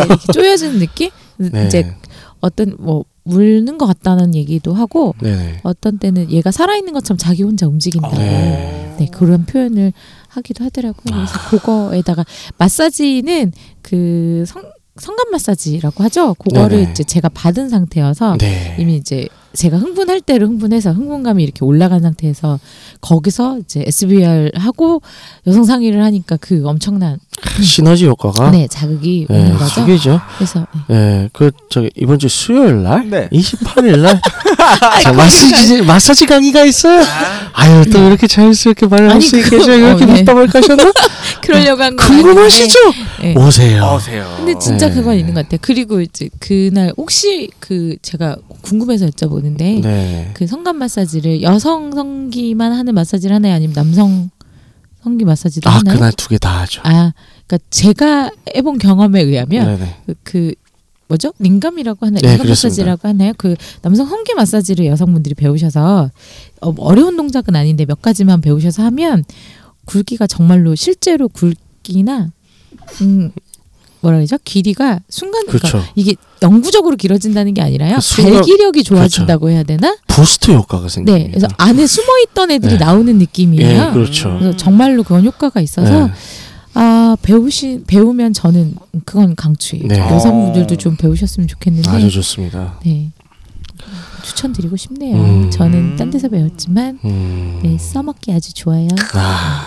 이렇게 0.09 0.33
쪼여지는 0.33 0.79
느낌? 0.79 1.11
네. 1.37 1.67
이제 1.67 1.95
어떤 2.41 2.77
뭐 2.79 3.05
물는 3.25 3.79
것 3.79 3.87
같다는 3.87 4.35
얘기도 4.35 4.75
하고 4.75 5.15
네네. 5.21 5.61
어떤 5.63 5.99
때는 5.99 6.31
얘가 6.31 6.51
살아있는 6.51 6.93
것처럼 6.93 7.17
자기 7.17 7.43
혼자 7.43 7.67
움직인다고 7.67 8.17
네. 8.17 8.95
네, 8.99 9.07
그런 9.11 9.45
표현을 9.47 9.93
하기도 10.29 10.65
하더라고요. 10.65 11.15
그래서 11.15 11.39
그거에다가 11.49 12.25
마사지는 12.59 13.53
그 13.83 14.45
성, 14.47 14.63
성감 14.97 15.31
마사지라고 15.33 16.05
하죠. 16.05 16.35
그거를 16.35 16.79
네네. 16.79 16.91
이제 16.93 17.03
제가 17.03 17.29
받은 17.29 17.69
상태여서 17.69 18.37
네. 18.39 18.77
이미 18.79 18.95
이제 18.97 19.27
제가 19.53 19.77
흥분할 19.77 20.21
때를 20.21 20.47
흥분해서 20.49 20.93
흥분감이 20.93 21.43
이렇게 21.43 21.65
올라간 21.65 22.01
상태에서 22.03 22.59
거기서 23.01 23.59
이제 23.59 23.85
SBR 23.87 24.51
하고 24.57 25.01
여성 25.47 25.65
상의를 25.65 26.03
하니까 26.05 26.37
그 26.41 26.63
엄청난 26.67 27.19
시너지 27.61 28.07
효과가 28.07 28.51
네 28.51 28.67
자극이 28.69 29.27
네, 29.29 29.37
오는 29.41 29.55
거죠. 29.57 29.75
죽이죠. 29.75 30.21
그래서 30.37 30.67
네. 30.89 30.95
예, 30.97 31.29
그 31.33 31.51
저기 31.71 31.91
이번 31.97 32.19
주 32.19 32.29
수요일 32.29 32.83
날, 32.83 33.09
네. 33.09 33.29
28일 33.33 33.99
날, 34.01 34.21
자, 35.03 35.13
마사지 35.13 35.83
마사지 35.83 36.27
강의가 36.27 36.65
있어요. 36.65 37.05
아유 37.53 37.85
또 37.91 37.99
이렇게 38.09 38.27
자연스럽게 38.27 38.87
말을 38.87 39.11
할 39.11 39.21
수 39.21 39.39
있게 39.39 39.59
제가 39.61 39.89
이렇게 39.89 40.05
어, 40.05 40.07
네. 40.07 40.25
답답할 40.25 40.47
까셨나? 40.49 40.93
그러려고 41.43 41.83
한건 41.83 42.07
궁금하시죠? 42.07 42.79
네. 43.23 43.35
오세요. 43.37 43.85
어세요. 43.85 44.35
근데 44.39 44.59
진짜 44.59 44.89
네. 44.89 44.95
그건 44.95 45.19
있는 45.19 45.35
것 45.35 45.43
같아요. 45.45 45.59
그리고 45.63 46.01
이제 46.01 46.29
그날 46.41 46.93
혹시 46.97 47.51
그 47.61 47.97
제가 48.03 48.37
궁금해서 48.63 49.07
여쭤보는데 49.07 49.83
네. 49.83 50.31
그 50.35 50.47
성감 50.47 50.77
마사지를 50.79 51.43
여성 51.43 51.93
성기만 51.93 52.73
하는 52.73 52.95
마사지를 52.95 53.35
하나요? 53.37 53.55
아니면 53.55 53.75
남성 53.75 54.31
성기 55.03 55.25
마사지도 55.25 55.69
아 55.69 55.75
하나요? 55.75 55.97
그날 55.97 56.13
두 56.13 56.29
개 56.29 56.39
다 56.39 56.61
하죠. 56.63 56.81
아, 56.85 57.13
그러니까 57.47 57.59
제가 57.71 58.31
해본 58.57 58.79
경험에 58.79 59.21
의하면 59.23 59.67
네네. 59.79 59.97
그, 60.07 60.15
그 60.23 60.55
뭐죠? 61.09 61.33
링감이라고 61.39 62.07
하나요? 62.07 62.21
네, 62.23 62.29
링감 62.29 62.45
그렇습니다. 62.47 62.69
마사지라고 62.93 63.09
하나요? 63.09 63.33
그 63.37 63.55
남성 63.83 64.07
성기 64.09 64.33
마사지를 64.35 64.87
여성분들이 64.87 65.35
배우셔서 65.35 66.11
어, 66.63 66.75
어려운 66.79 67.19
동작은 67.19 67.55
아닌데 67.55 67.85
몇 67.85 68.01
가지만 68.01 68.41
배우셔서 68.41 68.83
하면 68.85 69.25
굵기가 69.85 70.27
정말로 70.27 70.75
실제로 70.75 71.29
굵기나 71.29 72.31
음 73.03 73.31
뭐라 74.01 74.19
그러죠? 74.19 74.37
길이가 74.45 75.01
순간 75.09 75.47
그러니까 75.47 75.69
그렇죠. 75.71 75.89
이게 75.95 76.15
영구적으로 76.43 76.95
길어진다는 76.97 77.55
게 77.55 77.63
아니라요. 77.63 77.95
그 77.95 78.01
순간- 78.03 78.35
발기력이 78.35 78.85
좋아진다고 78.85 79.49
해야 79.49 79.63
되나? 79.63 79.97
부스트 80.09 80.51
효과가 80.51 80.89
생깁니다. 80.91 81.25
네. 81.25 81.31
그래서 81.31 81.49
안에 81.57 81.87
숨어 81.87 82.07
있던 82.29 82.51
애들이 82.51 82.73
네. 82.75 82.79
나오는 82.85 83.17
느낌이에요. 83.19 83.89
예, 83.89 83.93
그렇죠. 83.95 84.37
그래서 84.39 84.57
정말로 84.59 85.03
그건 85.05 85.25
효과가 85.25 85.61
있어서 85.63 86.07
네. 86.09 86.13
아 86.75 87.17
배우신 87.23 87.85
배우면 87.87 88.35
저는 88.35 88.75
그건 89.07 89.35
강추예요. 89.37 89.87
네. 89.89 89.99
여성분들도 89.99 90.77
좀 90.77 90.97
배우셨으면 90.97 91.49
좋겠는데 91.49 91.89
아주 91.89 92.11
좋습니다. 92.11 92.79
네 92.85 93.11
추천드리고 94.25 94.77
싶네요. 94.77 95.17
음. 95.17 95.51
저는 95.51 95.97
딴 95.97 96.11
데서 96.11 96.29
배웠지만 96.29 96.99
음. 97.05 97.61
네 97.63 97.79
써먹기 97.79 98.33
아주 98.33 98.53
좋아요. 98.55 98.89
아. 99.15 99.67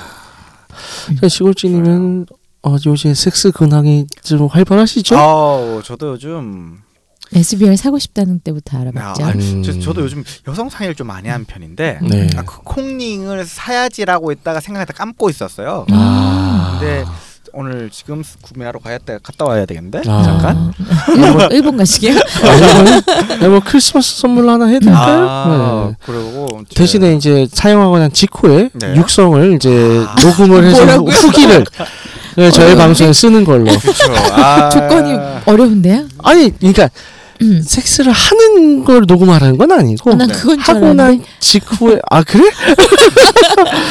자, 1.21 1.27
시골지님은 1.27 2.25
어, 2.63 2.75
요새 2.85 3.13
섹스 3.13 3.51
근황이 3.51 4.07
좀 4.23 4.47
활발하시죠? 4.47 5.17
아우 5.17 5.81
저도 5.83 6.09
요즘 6.13 6.79
SBR 7.33 7.75
사고 7.75 7.99
싶다는 7.99 8.39
때부터 8.39 8.77
알아봤죠. 8.79 9.25
아, 9.25 9.31
음. 9.31 9.63
저, 9.63 9.77
저도 9.79 10.01
요즘 10.01 10.23
여성 10.47 10.69
상의를 10.69 10.95
좀 10.95 11.07
많이 11.07 11.29
하는 11.29 11.45
편인데 11.45 11.99
네. 12.01 12.27
아, 12.35 12.43
그 12.43 12.61
콩링을 12.63 13.45
사야지라고 13.45 14.31
했다가 14.31 14.59
생각하다 14.59 14.93
감고 14.93 15.29
있었어요. 15.29 15.85
아. 15.91 16.77
근데 16.79 17.05
오늘 17.53 17.89
지금 17.91 18.23
구매하러 18.41 18.79
가야 18.79 18.97
돼 18.97 19.17
갔다 19.23 19.45
와야 19.45 19.65
되겠는데 19.65 19.99
아. 20.07 20.23
잠깐. 20.23 20.57
아, 20.89 21.11
일본, 21.11 21.51
일본 21.51 21.77
가시게요? 21.77 22.15
네, 23.39 23.47
뭐 23.47 23.61
크리스마스 23.63 24.17
선물로 24.21 24.51
하나 24.51 24.65
해드릴까요? 24.67 25.27
아 25.29 25.87
네. 25.89 25.95
그리고 26.05 26.47
이제- 26.65 26.75
대신에 26.75 27.13
이제 27.15 27.47
사용하고 27.51 27.97
난 27.99 28.11
직후에 28.11 28.69
네. 28.73 28.95
육성을 28.95 29.53
이제 29.55 30.05
아. 30.07 30.15
녹음을 30.21 30.63
해서 30.65 30.85
뭐라고요? 30.85 31.11
후기를 31.11 31.65
네, 32.37 32.51
저희 32.51 32.65
어려운데? 32.65 32.83
방송에 32.83 33.13
쓰는 33.13 33.43
걸로. 33.43 33.71
아, 34.33 34.69
조건이 34.69 35.17
어려운데요? 35.47 36.05
아니, 36.23 36.55
그러니까 36.59 36.89
음. 37.41 37.61
섹스를 37.61 38.11
하는 38.11 38.83
걸 38.83 39.03
녹음하라는 39.07 39.57
건 39.57 39.71
아니고 39.71 40.11
아, 40.11 40.15
난 40.15 40.27
네. 40.27 40.33
그건 40.33 40.57
줄 40.59 40.75
하고 40.75 40.85
알았는데 40.87 41.03
난 41.03 41.23
직후에 41.39 41.99
아 42.09 42.23
그래? 42.23 42.43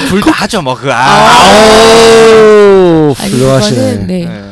둘 0.08 0.20
다 0.20 0.30
하죠 0.32 0.60
뭐 0.62 0.74
그 0.74 0.92
아. 0.92 0.96
아우 0.96 3.14
아니 3.18 3.30
훌륭하시네. 3.32 3.76
그거는 3.76 4.06
네. 4.06 4.24
네. 4.26 4.42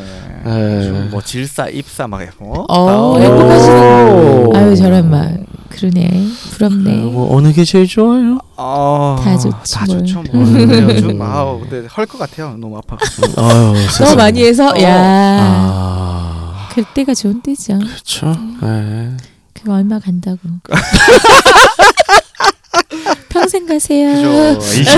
네. 0.45 0.85
좀뭐 1.09 1.23
질사 1.23 1.69
입사 1.69 2.07
막 2.07 2.21
뭐. 2.39 2.65
어, 2.69 3.17
아, 3.17 3.21
행복하시네. 3.21 4.13
오. 4.13 4.53
아유 4.55 4.77
저런 4.77 5.11
말 5.11 5.45
그러네 5.71 6.29
부럽네. 6.53 6.93
뭐 6.99 7.35
어느 7.37 7.53
게 7.53 7.65
제일 7.65 7.87
좋아요? 7.89 8.39
아, 8.57 9.17
다 9.25 9.37
좋지 9.39 9.75
다 9.75 9.85
뭘. 9.87 9.99
좋죠 10.05 10.23
뭐. 10.33 10.45
근데 10.45 10.83
요즘 10.95 11.21
아우 11.23 11.59
근데 11.61 11.87
헐 11.97 12.07
것 12.07 12.19
같아요. 12.19 12.55
너무 12.59 12.77
아파. 12.79 12.97
아유, 13.37 13.55
너무 13.57 13.79
세상에. 13.91 14.15
많이 14.17 14.45
해서 14.45 14.69
어. 14.69 14.81
야 14.83 14.95
아, 15.01 16.24
그때가 16.75 17.15
좋은 17.15 17.41
때죠. 17.41 17.79
그렇죠. 17.79 18.35
네. 18.61 19.17
그거 19.53 19.75
얼마 19.75 19.99
간다고. 19.99 20.39
평생 23.29 23.67
가세요. 23.67 24.59
그죠. 24.59 24.91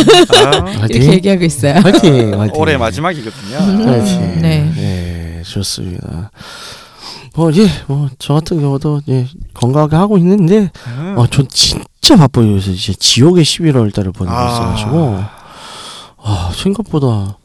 아, 0.47 0.87
이렇게. 0.89 1.13
얘기하고 1.13 1.45
있어요. 1.45 1.75
화이팅. 1.81 2.39
화이팅. 2.41 2.61
올해 2.61 2.77
마지막이거든요. 2.77 3.57
화이팅. 3.87 4.43
네. 4.43 4.73
네, 4.75 5.43
좋습니다. 5.45 6.31
뭐, 7.35 7.53
예, 7.55 7.67
뭐, 7.87 8.09
저 8.19 8.35
같은 8.35 8.61
경우도, 8.61 9.03
예, 9.09 9.27
건강하게 9.53 9.97
하고 9.97 10.17
있는데, 10.19 10.71
음. 10.87 11.17
아, 11.19 11.27
전 11.31 11.47
진짜 11.49 12.17
바빠요. 12.17 12.57
이제 12.57 12.95
지옥의 12.95 13.45
11월 13.45 13.93
달을 13.93 14.13
보내고 14.13 14.35
아. 14.35 14.47
있어가지고, 14.49 15.23
아, 16.23 16.51
생각보다, 16.55 17.37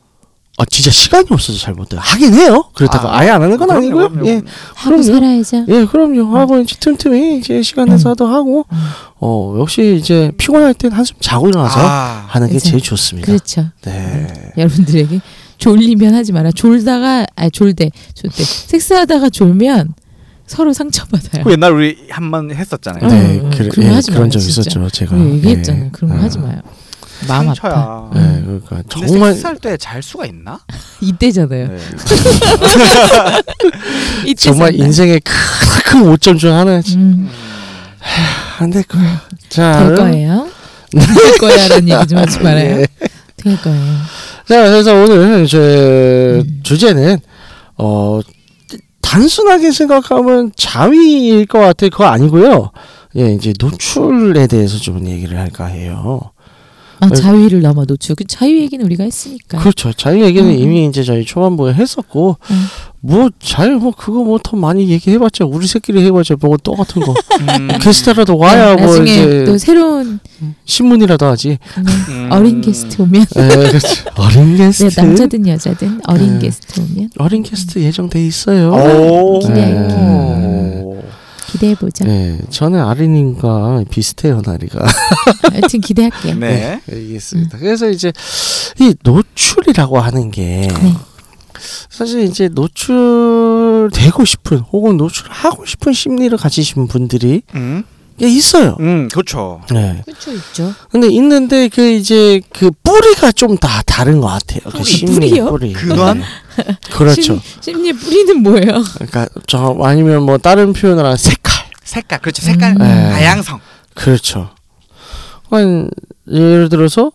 아 0.62 0.65
진짜 0.70 0.91
시간이 0.91 1.25
없어서 1.32 1.58
잘 1.58 1.74
못해요. 1.74 2.00
하긴 2.03 2.34
해요. 2.36 2.65
그렇다고 2.75 3.08
아, 3.08 3.20
아, 3.20 3.25
예안 3.25 3.41
하는 3.41 3.58
건 3.58 3.68
그럼요, 3.68 3.80
아니고요. 3.86 4.10
그럼요. 4.10 4.27
예, 4.30 4.34
하고 4.75 4.98
그럼요. 4.98 5.03
살아야죠. 5.03 5.65
예, 5.70 5.86
그럼요. 5.86 6.38
하고 6.38 6.60
이제 6.60 6.75
틈틈이 6.80 7.39
이제 7.39 7.62
시간 7.63 7.89
내서도 7.89 8.27
하고 8.27 8.65
어 9.20 9.56
역시 9.60 9.98
이제 10.00 10.32
피곤할 10.38 10.74
땐 10.75 10.91
한숨 10.91 11.15
자고 11.20 11.50
일어나서 11.50 11.80
아, 11.80 12.25
하는 12.27 12.48
게 12.48 12.53
그죠. 12.56 12.70
제일 12.70 12.82
좋습니다. 12.84 13.25
그렇죠. 13.25 13.65
네. 13.84 14.27
여러분들에게 14.58 15.20
졸리면 15.58 16.13
하지 16.13 16.32
마라. 16.32 16.51
졸다가 16.51 17.25
아 17.36 17.50
졸대 17.50 17.89
졸대 18.13 18.44
섹스하다가 18.44 19.30
졸면 19.30 19.94
서로 20.48 20.74
상처받아요. 20.74 21.44
그 21.44 21.51
옛날 21.53 21.72
우리 21.72 21.98
한 22.10 22.30
번 22.30 22.51
했었잖아요. 22.53 23.08
네, 23.10 23.39
응, 23.39 23.46
응. 23.46 23.50
그래, 23.51 23.70
그런 23.70 23.88
거 23.88 23.91
예, 23.91 23.96
하지 23.96 24.12
그런 24.12 24.24
마요, 24.24 24.30
적 24.32 24.39
진짜. 24.39 24.62
있었죠, 24.62 24.89
제가. 24.89 25.15
우리 25.15 25.32
얘기했잖아요. 25.38 25.86
예. 25.86 25.89
그런 25.91 26.12
거 26.12 26.18
아. 26.18 26.22
하지 26.24 26.38
마요. 26.39 26.60
마음 27.27 27.49
아파. 27.49 27.55
상처야. 27.55 28.09
네, 28.13 28.41
그러니까 28.43 28.81
근데 28.89 29.07
정말 29.07 29.33
섹스할 29.33 29.57
때 29.57 29.77
잘 29.77 30.01
수가 30.03 30.25
있나? 30.25 30.59
이때잖아요. 31.01 31.67
네. 31.67 31.77
이때 34.25 34.33
정말. 34.35 34.75
인생의 34.75 35.19
큰, 35.21 35.33
큰 35.85 36.07
오점 36.09 36.37
중 36.37 36.53
하나지. 36.53 36.95
음, 36.95 37.29
안될 38.59 38.83
거야. 38.83 39.21
자, 39.49 39.83
될 39.83 39.95
거예요. 39.95 40.47
될 40.91 41.37
거야라는 41.37 41.89
얘기 41.89 42.07
좀 42.07 42.17
하지 42.19 42.39
말아요. 42.43 42.81
예. 42.81 42.87
될 43.37 43.61
거예요. 43.61 43.85
자, 44.47 44.63
그래서 44.63 44.93
오늘 44.93 45.47
제 45.47 46.41
음. 46.45 46.59
주제는 46.63 47.17
어 47.77 48.19
단순하게 49.01 49.71
생각하면 49.71 50.51
자위일 50.55 51.45
것 51.47 51.59
같아. 51.59 51.89
그거 51.89 52.05
아니고요. 52.05 52.71
예, 53.17 53.33
이제 53.33 53.53
노출에 53.59 54.47
대해서 54.47 54.77
좀 54.77 55.05
얘기를 55.07 55.37
할까 55.37 55.65
해요. 55.65 56.31
아 57.01 57.10
자위를 57.10 57.62
넘어 57.62 57.84
노출. 57.86 58.15
그 58.15 58.24
자위 58.25 58.60
얘기는 58.62 58.84
우리가 58.86 59.03
했으니까. 59.03 59.58
그렇죠. 59.60 59.91
자위 59.91 60.22
얘기는 60.22 60.48
음, 60.50 60.55
이미 60.58 60.86
이제 60.86 61.03
저희 61.03 61.25
초반부에 61.25 61.74
했었고, 61.74 62.38
음. 62.51 62.65
뭐, 63.03 63.29
잘, 63.41 63.75
뭐, 63.77 63.91
그거 63.98 64.24
뭐 64.24 64.38
더 64.43 64.55
많이 64.55 64.88
얘기해봤자, 64.89 65.46
우리 65.46 65.65
새끼리 65.65 66.05
해봤자, 66.05 66.36
뭐, 66.39 66.55
똑같은 66.58 67.01
거. 67.01 67.13
음. 67.41 67.67
게스트라도 67.81 68.38
와야, 68.38 68.75
네, 68.75 68.84
뭐, 68.84 68.91
나중에 68.91 69.12
이제, 69.12 69.43
또 69.46 69.58
새로운 69.58 70.20
신문이라도 70.65 71.25
하지. 71.25 71.58
음. 71.77 72.29
어린 72.31 72.62
게스트 72.62 73.01
오면 73.01 73.22
에, 73.36 73.48
그렇죠. 73.48 73.88
어린 74.15 74.55
네, 74.55 74.65
게스트. 74.67 75.00
남자든 75.00 75.48
여자든 75.48 76.01
어린 76.08 76.34
네. 76.34 76.46
게스트 76.46 76.79
오면 76.81 77.10
어린 77.17 77.41
게스트 77.41 77.79
예정돼 77.79 78.24
있어요. 78.27 78.70
오. 78.72 79.39
네. 79.50 79.88
기대해 81.51 81.75
보자. 81.75 82.05
네, 82.05 82.39
저는 82.50 82.79
아린님과 82.81 83.84
비슷해요, 83.89 84.41
나리가. 84.46 84.86
하여튼 85.51 85.81
기대할게요. 85.81 86.36
네. 86.36 86.81
알겠습니다. 86.91 87.58
그래서 87.58 87.89
이제 87.89 88.12
이 88.79 88.93
노출이라고 89.03 90.00
하는 90.00 90.31
게 90.31 90.67
네. 90.81 90.93
사실 91.89 92.22
이제 92.24 92.48
노출되고 92.50 94.25
싶은 94.25 94.60
혹은 94.72 94.98
노출하고 94.98 95.65
싶은 95.65 95.93
심리를 95.93 96.36
가지신 96.38 96.88
분들이 96.88 97.41
음. 97.55 97.84
예, 98.22 98.27
있어요. 98.27 98.77
음, 98.79 99.08
그렇죠. 99.12 99.62
네. 99.72 100.01
그렇죠, 100.05 100.31
있죠. 100.34 100.74
근데 100.91 101.08
있는데 101.08 101.70
그 101.70 101.91
이제 101.91 102.39
그 102.53 102.70
뿌리가 102.84 103.31
좀 103.31 103.58
다 103.58 103.81
다른 103.86 104.22
것 104.22 104.27
같아요. 104.27 104.60
그 104.65 104.72
뿌리, 104.72 104.84
심리 104.84 105.29
뿌리요? 105.29 105.46
뿌리. 105.50 105.74
근원? 105.74 106.22
네. 106.58 106.77
그렇죠. 106.91 107.22
심, 107.22 107.39
심리의 107.62 107.93
뿌리는 107.93 108.41
뭐예요? 108.43 108.84
그러니까 108.96 109.27
저 109.48 109.77
아니면 109.81 110.24
뭐 110.24 110.38
다른 110.38 110.74
표현을 110.74 111.03
하면 111.03 111.17
색깔. 111.17 111.53
색깔. 111.84 112.20
그렇죠. 112.20 112.41
색깔. 112.41 112.72
음. 112.74 112.77
네. 112.79 112.86
다양성. 113.12 113.60
그렇죠. 113.93 114.50
한 115.50 115.89
예를 116.31 116.70
들어서 116.70 117.12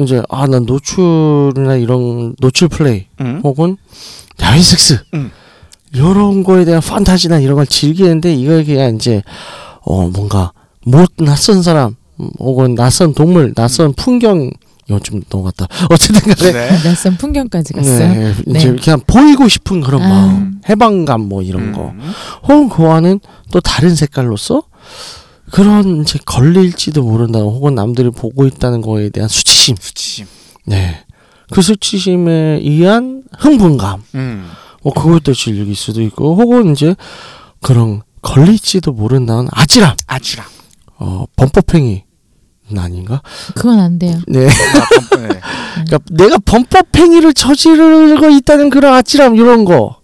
이제 0.00 0.22
아 0.30 0.46
난 0.46 0.64
노출이나 0.64 1.76
이런 1.76 2.34
노출 2.40 2.68
플레이 2.68 3.06
음. 3.20 3.40
혹은 3.44 3.76
야외 4.42 4.60
섹스 4.60 4.98
음. 5.14 5.30
이런 5.92 6.42
거에 6.42 6.64
대한 6.64 6.80
판타지나 6.80 7.38
이런 7.40 7.56
걸 7.56 7.66
즐기는데 7.66 8.34
이걸 8.34 8.64
그냥 8.64 8.96
이제 8.96 9.22
어 9.82 10.08
뭔가 10.08 10.52
못 10.86 11.12
낯선 11.18 11.62
사람 11.62 11.94
음, 12.20 12.30
혹은 12.38 12.74
낯선 12.74 13.12
동물 13.14 13.52
낯선 13.54 13.92
풍경 13.92 14.50
이거 14.88 14.98
좀 15.00 15.22
넘어갔다 15.28 15.66
어쨌든 15.90 16.20
간에 16.34 16.52
네. 16.52 16.82
낯선 16.82 17.16
풍경까지 17.16 17.72
갔어요. 17.72 18.12
네, 18.12 18.34
이제 18.48 18.70
네. 18.70 18.76
그냥 18.76 19.00
보이고 19.06 19.48
싶은 19.48 19.80
그런 19.80 20.02
아. 20.02 20.08
마음 20.08 20.60
해방감 20.68 21.22
뭐 21.22 21.42
이런 21.42 21.72
거 21.72 21.90
음. 21.90 22.12
혹은 22.42 22.68
그와는 22.68 23.20
또 23.50 23.60
다른 23.60 23.94
색깔로서 23.94 24.62
그런 25.50 26.02
이제 26.02 26.18
걸릴지도 26.24 27.02
모른다는 27.02 27.46
혹은 27.46 27.74
남들이 27.74 28.10
보고 28.10 28.46
있다는 28.46 28.80
거에 28.80 29.10
대한 29.10 29.28
수치심 29.28 29.76
수치심. 29.78 30.26
네. 30.66 31.04
그 31.50 31.62
수치심에 31.62 32.60
의한 32.62 33.22
흥분감. 33.38 34.02
음. 34.14 34.50
뭐 34.82 34.92
그것도 34.92 35.32
즐길 35.34 35.74
수도 35.74 36.02
있고 36.02 36.34
혹은 36.36 36.72
이제 36.72 36.94
그런 37.62 38.02
걸릴지도 38.22 38.92
모른다는 38.92 39.48
아찔함. 39.52 39.96
아치라. 40.06 40.44
어, 40.98 41.24
범법행위. 41.36 42.04
는 42.70 42.82
아닌가? 42.82 43.20
그건 43.54 43.78
안 43.78 43.98
돼요. 43.98 44.18
네. 44.26 44.46
네. 44.46 44.48
그러니까 45.84 45.98
내가 46.10 46.38
범법 46.38 46.96
행위를 46.96 47.34
저지르고 47.34 48.30
있다는 48.30 48.70
그런 48.70 48.94
아찔함 48.94 49.36
이런 49.36 49.64
거. 49.64 49.98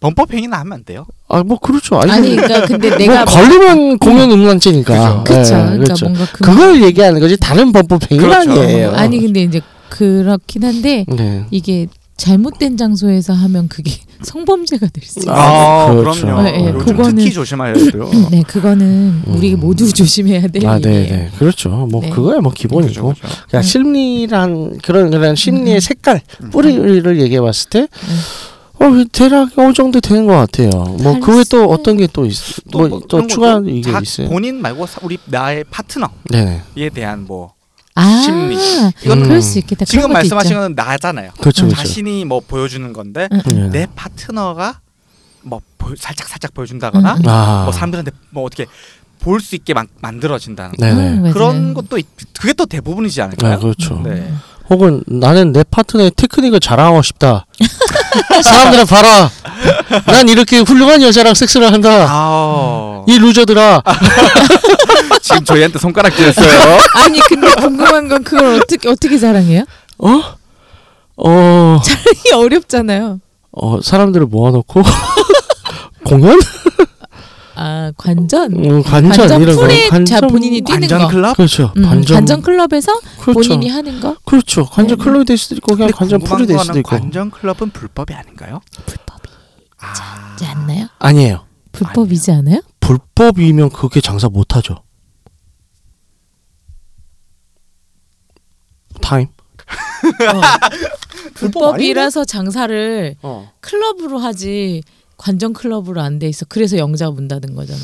범법 0.00 0.32
행위는 0.32 0.56
하면 0.56 0.72
안 0.72 0.84
돼요. 0.84 1.06
아, 1.28 1.42
뭐 1.42 1.58
그렇죠. 1.58 2.00
아니, 2.00 2.10
아니 2.10 2.36
그러니까 2.36 2.66
근데 2.66 2.96
내가 2.96 3.24
뭐 3.24 3.34
걸리면 3.34 3.98
공연 3.98 4.30
음란죄니까. 4.30 5.22
그렇죠. 5.24 5.56
네, 5.56 5.62
그러니까 5.62 5.84
그렇죠. 5.84 6.06
뭔가 6.06 6.26
그 6.32 6.44
그걸 6.44 6.82
얘기하는 6.82 7.20
거지 7.20 7.36
다른 7.36 7.70
범법 7.72 8.10
행위는 8.10 8.28
그렇죠. 8.30 8.50
아니에요. 8.60 8.92
아니 8.92 9.20
근데 9.20 9.42
이제 9.42 9.60
그렇긴 9.88 10.64
한데 10.64 11.04
네. 11.08 11.46
이게 11.50 11.86
잘못된 12.18 12.76
장소에서 12.76 13.32
하면 13.32 13.68
그게 13.68 13.92
성범죄가 14.22 14.88
될 14.92 15.04
수 15.04 15.20
있어요. 15.20 15.34
아, 15.34 15.94
그렇죠. 15.94 16.20
그럼요. 16.22 16.42
네, 16.42 16.52
네, 16.52 16.72
요즘 16.74 16.78
그거는- 16.96 17.16
특히 17.16 17.32
조심해야 17.32 17.72
돼요. 17.72 18.10
네, 18.30 18.42
그거는 18.42 19.22
우리 19.26 19.54
음. 19.54 19.60
모두 19.60 19.90
조심해야 19.92 20.48
될 20.48 20.66
아, 20.66 20.78
네, 20.80 21.02
일이에요. 21.02 21.16
네. 21.16 21.30
그렇죠. 21.38 21.70
뭐 21.70 22.02
네. 22.02 22.10
그거야 22.10 22.40
뭐 22.40 22.52
기본이고. 22.52 22.88
그죠, 22.88 23.08
그죠. 23.14 23.28
그러니까 23.48 23.62
심리란 23.62 24.78
그런 24.78 25.10
그런 25.10 25.36
심리의 25.36 25.76
음. 25.76 25.80
색깔 25.80 26.20
음. 26.42 26.50
뿌리를 26.50 27.20
얘기해 27.20 27.40
봤을 27.40 27.70
때 27.70 27.88
어, 28.80 28.84
대략 29.12 29.56
어느 29.58 29.72
정도 29.72 30.00
되는 30.00 30.26
것 30.26 30.34
같아요. 30.34 30.70
뭐할 30.70 31.20
그게 31.20 31.38
또 31.50 31.58
수- 31.58 31.64
어떤 31.64 31.96
게 31.96 32.06
또 32.12 32.26
있, 32.26 32.32
또 32.70 32.78
뭐, 32.78 32.88
뭐또 32.88 33.06
그런 33.08 33.28
추가한 33.28 33.62
것도 33.64 33.70
이게 33.74 33.90
자- 33.92 34.00
있어요. 34.02 34.28
본인 34.28 34.60
말고 34.62 34.86
사- 34.86 35.00
우리 35.02 35.18
나의 35.26 35.64
파트너에 35.70 36.08
네네. 36.30 36.90
대한 36.94 37.24
뭐 37.26 37.52
아, 38.00 38.22
심리. 38.22 38.56
이건 39.04 39.18
음. 39.18 39.22
그럴 39.24 39.42
수 39.42 39.58
있겠다. 39.58 39.84
지금 39.84 40.12
말씀하신. 40.12 40.56
건 40.56 40.74
나잖아요. 40.74 41.30
그렇죠, 41.40 41.64
음. 41.64 41.68
그렇죠. 41.68 41.82
자신이 41.82 42.24
뭐 42.24 42.40
보여주는 42.46 42.92
건데 42.92 43.28
응, 43.32 43.40
응. 43.48 43.70
네. 43.70 43.80
내 43.80 43.86
파트너가 43.94 44.80
뭐 45.42 45.60
보- 45.78 45.94
살짝 45.96 46.28
살짝 46.28 46.52
보여준다거나 46.54 47.14
음, 47.14 47.18
음. 47.24 47.28
아, 47.28 47.62
뭐 47.64 47.72
사람들한테 47.72 48.10
뭐 48.30 48.44
어떻게 48.44 48.66
볼 49.20 49.40
수 49.40 49.56
있게 49.56 49.74
만, 49.74 49.88
만들어진다는 50.00 50.76
거. 50.76 50.84
네네. 50.86 51.08
음, 51.08 51.20
맞아요. 51.22 51.34
그런 51.34 51.74
것도 51.74 51.98
있- 51.98 52.06
그게 52.38 52.52
또 52.52 52.66
대부분이지 52.66 53.20
않을까요? 53.20 53.54
네, 53.56 53.60
그렇죠. 53.60 54.00
네. 54.04 54.32
혹은 54.70 55.02
나는 55.06 55.52
내 55.52 55.64
파트너의 55.64 56.12
테크닉을 56.14 56.60
자랑하고 56.60 57.00
싶다. 57.02 57.46
사람들아 58.44 58.84
봐라. 58.84 59.30
난 60.06 60.28
이렇게 60.28 60.58
훌륭한 60.60 61.02
여자랑 61.02 61.32
섹스를 61.34 61.72
한다. 61.72 62.06
아, 62.08 63.02
이 63.08 63.18
루저들아. 63.18 63.82
지금 65.22 65.44
저희한테 65.44 65.78
손가락 65.78 66.14
쥐었어요. 66.16 66.78
아니 66.94 67.18
근데 67.20 67.54
궁금한 67.54 68.08
건 68.08 68.22
그걸 68.24 68.60
어떻게 68.60 68.88
어떻게 68.88 69.18
자랑해요? 69.18 69.64
어? 69.98 70.20
어, 71.16 71.80
이게 72.24 72.34
어렵잖아요. 72.34 73.20
어 73.52 73.80
사람들을 73.80 74.26
모아놓고 74.26 74.82
공연? 76.04 76.38
아 77.56 77.90
관전. 77.96 78.52
음, 78.52 78.82
관전, 78.84 79.10
관전 79.16 79.42
이런 79.42 79.56
풀에 79.56 79.88
거. 79.88 80.04
자 80.04 80.20
본인이 80.20 80.60
뛰는 80.60 80.80
관전 80.82 81.00
거. 81.00 81.08
클럽? 81.08 81.36
그렇죠. 81.36 81.72
음, 81.76 81.82
관전. 81.82 82.14
관전 82.16 82.42
클럽에서 82.42 83.00
그렇죠. 83.20 83.32
본인이 83.34 83.68
하는 83.68 83.98
거 84.00 84.16
그렇죠. 84.24 84.64
관전 84.66 84.98
네. 84.98 85.04
클럽이 85.04 85.24
될 85.24 85.36
수도 85.36 85.56
있고 85.56 85.74
그냥 85.74 85.88
근데 85.88 85.98
관전 85.98 86.18
궁금한 86.20 86.36
풀이 86.38 86.46
될 86.46 86.56
거는 86.56 86.64
수도 86.66 86.78
있고. 86.78 86.90
관전 86.90 87.30
클럽은 87.32 87.70
불법이 87.70 88.14
아닌가요? 88.14 88.60
불법이지 88.86 89.34
아, 89.80 90.36
않나요? 90.52 90.86
아니에요. 91.00 91.46
불법이지 91.72 92.30
않아요? 92.32 92.60
불법이면 92.80 93.70
그게 93.70 94.00
장사 94.00 94.28
못 94.28 94.54
하죠. 94.54 94.76
타임. 99.08 99.28
불법이라서 101.34 102.24
장사를 102.24 103.16
어. 103.22 103.50
클럽으로 103.60 104.18
하지 104.18 104.82
관전 105.16 105.52
클럽으로 105.52 106.00
안 106.00 106.18
돼 106.18 106.28
있어. 106.28 106.44
그래서 106.48 106.76
영자 106.76 107.10
문 107.10 107.26
닫은 107.28 107.54
거잖아. 107.54 107.80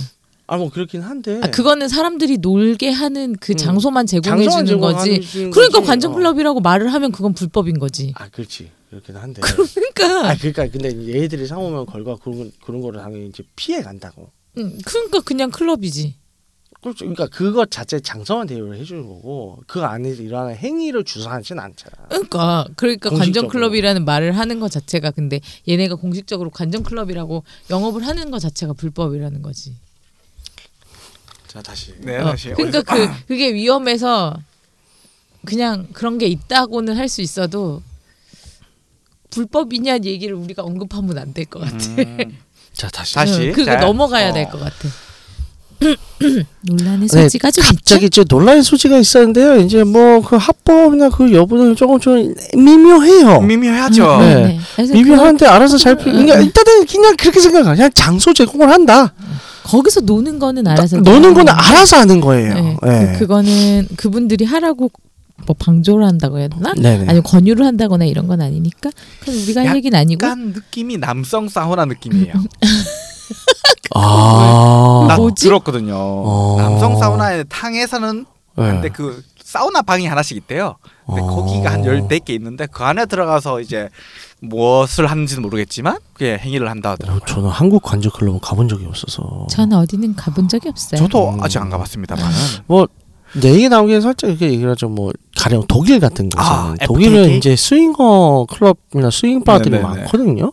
아 0.47 0.59
뭐 0.59 0.71
그렇긴 0.71 1.01
한데. 1.01 1.41
아 1.43 1.51
그거는 1.51 1.89
사람들이 1.89 2.37
놀게 2.39 2.91
하는 2.91 3.35
그 3.41 3.53
음. 3.53 3.57
장소만 3.57 4.07
제공해 4.07 4.45
장소만 4.45 4.67
주는 4.67 4.81
거지. 4.81 5.21
제공하는 5.23 5.51
그러니까 5.51 5.79
거지. 5.79 5.89
관전 5.89 6.11
어. 6.11 6.15
클럽이라고 6.15 6.61
말을 6.61 6.93
하면 6.93 7.13
그건 7.13 7.33
불법인 7.33 7.79
거지. 7.79 8.13
아 8.17 8.29
그렇지. 8.29 8.71
그렇긴 8.91 9.17
한데. 9.17 9.41
그러니까 9.41 10.29
아 10.31 10.37
그러니까 10.37 10.69
근데 10.69 10.91
얘들이 11.23 11.47
상호명 11.47 11.87
걸과 11.87 12.17
그런 12.23 12.39
거- 12.39 12.51
그런 12.65 12.83
거를 12.83 13.01
당연히 13.01 13.29
이제 13.29 13.43
피해 13.57 13.81
간다고. 13.83 14.31
음, 14.59 14.79
그러니까 14.85 15.21
그냥 15.21 15.51
클럽이지. 15.51 16.15
그렇죠. 16.85 16.99
그러니까 17.07 17.27
그것 17.29 17.71
자체 17.71 17.99
장성한 17.99 18.47
대우를 18.47 18.77
해주는 18.79 19.07
거고 19.07 19.59
그 19.67 19.83
안에서 19.83 20.21
일어나는 20.23 20.55
행위를 20.57 21.03
주선하진 21.03 21.59
않잖아. 21.59 21.97
그러니까 22.11 22.67
그러니까 22.77 23.09
관전. 23.09 23.49
클럽이라는 23.49 24.05
말을 24.05 24.37
하는 24.37 24.61
것 24.61 24.71
자체가 24.71 25.11
근데 25.11 25.41
얘네가 25.67 25.95
공식적으로 25.95 26.51
관전 26.51 26.83
클럽이라고 26.83 27.43
영업을 27.71 28.07
하는 28.07 28.31
것 28.31 28.39
자체가 28.39 28.75
불법이라는 28.75 29.41
거지. 29.41 29.75
자 31.49 31.63
다시. 31.63 31.95
네 32.01 32.19
어, 32.19 32.25
다시 32.27 32.51
그러니까 32.51 32.81
어디서- 32.81 32.85
그 33.19 33.27
그게 33.29 33.55
위험해서 33.55 34.37
그냥 35.47 35.87
그런 35.95 36.19
게 36.19 36.27
있다고는 36.27 36.97
할 36.99 37.09
수 37.09 37.23
있어도 37.23 37.83
불법이냐 39.31 40.01
얘기를 40.05 40.35
우리가 40.35 40.63
언급하면 40.63 41.17
안 41.19 41.33
될 41.33 41.47
것 41.47 41.61
같아. 41.61 41.77
음, 42.03 42.39
자 42.75 42.89
다시. 42.89 43.15
다시. 43.15 43.41
응, 43.41 43.53
그거 43.53 43.65
자, 43.73 43.77
넘어가야 43.77 44.31
어. 44.31 44.33
될것 44.35 44.61
같아. 44.61 44.89
논란의 46.63 47.09
네, 47.09 47.23
소지가 47.23 47.51
좀 47.51 47.65
갑자기 47.65 48.07
있죠. 48.07 48.23
이제 48.23 48.25
논란의 48.29 48.63
소지가 48.63 48.97
있었는데요. 48.99 49.57
이제 49.59 49.85
뭐 49.85 50.21
그 50.23 50.37
합법이나 50.37 51.11
그 51.11 51.33
여부는 51.33 51.77
조금 51.77 51.99
좀 52.01 52.35
미묘해요. 52.57 53.41
미묘하죠. 53.41 54.19
네. 54.21 54.35
네. 54.35 54.61
그래서 54.77 54.95
미묘한데 54.95 55.47
알아서 55.47 55.77
잘 55.77 55.97
풀. 55.97 56.09
음, 56.09 56.13
그러니까 56.13 56.37
음. 56.39 56.43
일단은 56.45 56.87
그냥 56.87 57.15
그렇게 57.17 57.41
생각하. 57.41 57.75
그냥 57.75 57.91
장소 57.95 58.33
제공을 58.33 58.71
한다. 58.71 59.13
그- 59.17 59.71
거기서 59.71 60.01
노는 60.03 60.39
거는 60.39 60.67
알아서 60.69 60.99
노는 60.99 61.35
거는 61.35 61.53
하는 61.53 61.65
알아서 61.77 61.97
하는 61.99 62.21
거예요. 62.21 62.55
네. 62.55 62.77
네. 62.83 63.13
그, 63.15 63.21
그거는 63.21 63.89
그분들이 63.97 64.45
하라고 64.45 64.91
뭐 65.47 65.57
방조를 65.59 66.07
한다고 66.07 66.39
해야 66.39 66.49
되나? 66.49 66.73
네네. 66.75 67.05
아니면 67.07 67.23
권유를 67.23 67.67
한다거나 67.67 68.05
이런 68.05 68.27
건 68.29 68.41
아니니까 68.41 68.91
그건 69.21 69.35
우리가 69.35 69.67
할 69.67 69.77
얘기는 69.77 69.99
아니고 69.99 70.25
약간 70.25 70.53
느낌이 70.55 70.99
남성 70.99 71.49
사우나 71.49 71.85
느낌이에요. 71.87 72.33
아. 73.95 75.07
나 75.09 75.17
뭐지? 75.17 75.45
들었거든요. 75.45 75.95
어. 75.97 76.57
남성 76.59 76.99
사우나의 76.99 77.45
탕에서는 77.49 78.27
네. 78.57 78.65
근데 78.71 78.89
그 78.89 79.23
사우나 79.43 79.83
방이 79.83 80.07
하나씩 80.07 80.37
있대요. 80.37 80.77
근데 81.07 81.21
어. 81.21 81.27
거기가 81.27 81.71
한 81.73 81.83
14개 81.83 82.31
있는데 82.31 82.67
그 82.67 82.83
안에 82.83 83.07
들어가서 83.07 83.61
이제 83.61 83.89
무엇을 84.41 85.07
하는지는 85.07 85.43
모르겠지만 85.43 85.99
그게 86.13 86.39
행위를 86.39 86.69
한다 86.69 86.91
어, 86.91 86.93
하더라고요. 86.93 87.21
저는 87.27 87.49
한국 87.51 87.83
관저 87.83 88.11
클럽은 88.11 88.41
가본 88.41 88.69
적이 88.69 88.87
없어서. 88.87 89.47
저는 89.51 89.77
어디는 89.77 90.17
가본 90.17 90.49
적이 90.49 90.71
없어요. 90.71 90.99
저도 91.01 91.31
음. 91.31 91.43
아직 91.43 91.59
안 91.59 91.71
가봤습니다만은 91.71 92.31
뭐내 92.67 93.55
얘기 93.55 93.69
나오기 93.69 93.93
전에 93.93 94.01
살짝 94.01 94.31
이렇게 94.31 94.51
얘기를 94.51 94.71
하죠. 94.73 94.89
뭐 94.89 95.13
가령 95.37 95.65
독일 95.69 96.01
같은 96.01 96.29
곳은 96.31 96.51
아, 96.51 96.75
독일은 96.85 97.19
FKK? 97.21 97.37
이제 97.37 97.57
스윙어 97.57 98.47
클럽이나 98.51 99.11
스윙 99.11 99.45
바들이 99.45 99.71
네네네. 99.71 99.89
많거든요. 99.89 100.53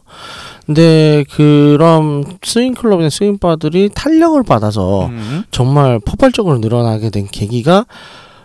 근데 0.71 1.25
그런 1.29 2.23
스윙 2.43 2.73
클럽이나 2.73 3.09
스윙 3.09 3.37
바들이 3.37 3.89
탄력을 3.93 4.41
받아서 4.43 5.07
음. 5.07 5.43
정말 5.51 5.99
폭발적으로 5.99 6.59
늘어나게 6.59 7.09
된 7.09 7.27
계기가 7.29 7.85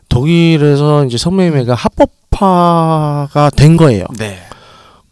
독일에서 0.09 1.05
이제 1.05 1.19
성매매가 1.19 1.77
합법화가 1.77 3.51
된 3.51 3.77
거예요. 3.77 4.07
네. 4.19 4.39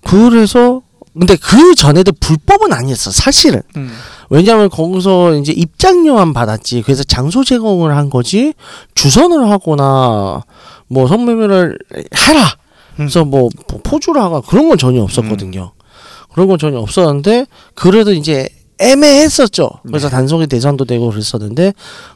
그래서 0.03 0.83
근데 1.12 1.37
그 1.37 1.77
전에도 1.77 2.11
불법은 2.18 2.72
아니었어 2.72 3.12
사실은. 3.12 3.62
음. 3.77 3.92
왜냐하면 4.29 4.68
거기서 4.68 5.35
이제 5.35 5.53
입장료만 5.53 6.33
받았지. 6.33 6.83
그래서 6.83 7.05
장소 7.05 7.44
제공을 7.44 7.96
한 7.96 8.11
거지. 8.11 8.55
주선을 8.96 9.48
하거나 9.50 10.42
뭐 10.88 11.07
성매매를 11.07 11.79
해라. 11.94 12.40
그래서 12.96 13.24
뭐 13.24 13.50
포주를 13.85 14.20
하거나 14.20 14.42
그런 14.44 14.68
건 14.68 14.79
전혀 14.79 15.00
없었거든요. 15.00 15.74
그런 16.35 16.49
건 16.49 16.59
전혀 16.59 16.79
없었는데 16.79 17.47
그래도 17.75 18.12
이제 18.12 18.49
애매했었죠. 18.79 19.70
그래서 19.87 20.09
네. 20.09 20.11
단속이 20.16 20.49
대상도 20.49 20.85
되고 20.85 21.09
그랬었는데 21.09 21.73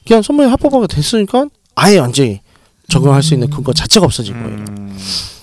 그냥 0.06 0.22
성매매 0.22 0.50
합법화가 0.50 0.88
됐으니까 0.88 1.46
아예 1.76 1.98
완전히 1.98 2.40
적용할 2.88 3.22
수 3.22 3.34
있는 3.34 3.48
그거 3.48 3.72
자체가 3.72 4.04
없어진 4.04 4.34
거예요. 4.42 4.64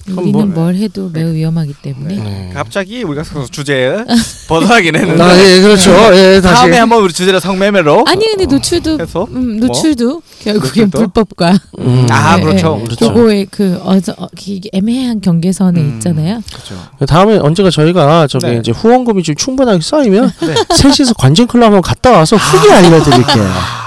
음. 0.08 0.18
우리는 0.20 0.32
뭐- 0.54 0.64
뭘 0.66 0.76
해도 0.76 1.10
매우 1.12 1.34
위험하기 1.34 1.74
때문에 1.82 2.16
네. 2.16 2.52
갑자기 2.54 3.04
우리가 3.04 3.24
그 3.24 3.46
주제 3.50 3.98
벗어나긴 4.48 4.96
했는데 4.96 5.24
아, 5.24 5.38
예, 5.38 5.62
그렇죠. 5.62 5.92
예, 6.14 6.40
다시. 6.42 6.54
다음에 6.56 6.78
한번 6.78 7.02
우리 7.02 7.12
주제를 7.12 7.40
성매매로 7.40 8.06
아니 8.08 8.26
근데 8.28 8.46
노출도 8.46 9.00
해서 9.00 9.28
음, 9.32 9.58
노출도 9.60 10.22
결국엔 10.44 10.86
노출도? 10.92 10.98
불법과 11.00 11.58
음. 11.80 12.08
아, 12.12 12.38
네, 12.38 12.44
그렇죠. 12.44 12.76
네. 12.78 12.84
그렇죠. 12.84 13.14
그거의 13.14 13.48
그 13.50 13.80
어저 13.84 14.14
어, 14.18 14.28
이게 14.46 14.70
애매한 14.74 15.22
경계선에 15.22 15.80
음. 15.82 15.94
있잖아요. 15.96 16.42
그렇죠. 16.54 16.76
다음에 17.08 17.38
언제가 17.38 17.70
저희가 17.72 18.28
저기 18.28 18.46
네. 18.46 18.58
이제 18.58 18.72
후원금이 18.72 19.24
좀 19.24 19.36
충분하게 19.36 19.82
쌓이면 19.82 20.32
네. 20.42 20.56
셋이서 20.76 21.16
관전 21.16 21.48
클럽 21.48 21.66
한번 21.66 21.82
갔다 21.82 22.12
와서 22.12 22.36
후기 22.36 22.72
알려드릴게요. 22.72 23.46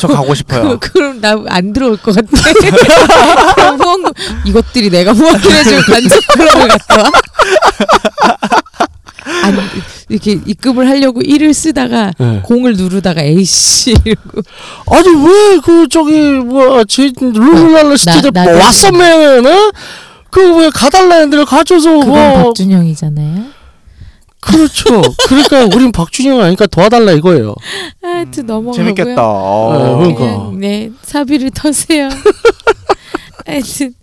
저 0.00 0.08
가고 0.08 0.34
싶어요. 0.34 0.78
그, 0.78 0.92
그럼 0.92 1.20
나 1.20 1.34
안 1.48 1.72
들어올 1.72 1.96
것 1.96 2.14
같아. 2.14 2.28
후원금 3.76 4.12
이것들이 4.46 4.90
내가 4.90 5.12
후원을 5.12 5.40
해줄 5.40 5.82
관전 5.82 6.20
클럽을 6.28 6.68
갔다 6.68 7.02
와. 7.02 7.10
아니 9.44 9.58
이렇게 10.08 10.32
입금을 10.44 10.88
하려고 10.88 11.20
일을 11.22 11.54
쓰다가 11.54 12.12
네. 12.18 12.40
공을 12.44 12.74
누르다가 12.74 13.22
에이씨 13.22 13.94
이러고 14.04 14.42
아니 14.90 15.08
왜 15.08 15.60
그 15.64 15.86
저기 15.88 16.12
뭐제 16.20 17.12
룰루랄라 17.20 17.96
시티들 17.96 18.32
나- 18.32 18.44
뭐 18.44 18.52
나도 18.52 18.64
왔으면은 18.64 19.70
그왜 20.30 20.70
가달라 20.70 21.20
애들 21.22 21.44
가져서 21.44 21.90
뭐 22.04 22.44
박준영이잖아요. 22.44 23.44
그렇죠. 24.42 25.00
그러니까 25.28 25.64
우린 25.74 25.92
박준영 25.92 26.40
아니까 26.40 26.66
도와달라 26.66 27.12
이거예요. 27.12 27.54
하여튼 28.02 28.46
넘어가고요. 28.46 28.72
재밌겠다. 28.72 29.22
어, 29.22 29.94
어. 29.94 29.96
그러니까. 29.98 30.20
그냥 30.20 30.58
네 30.58 30.90
사비를 31.02 31.50
터세요. 31.52 32.08
하여튼 33.46 33.94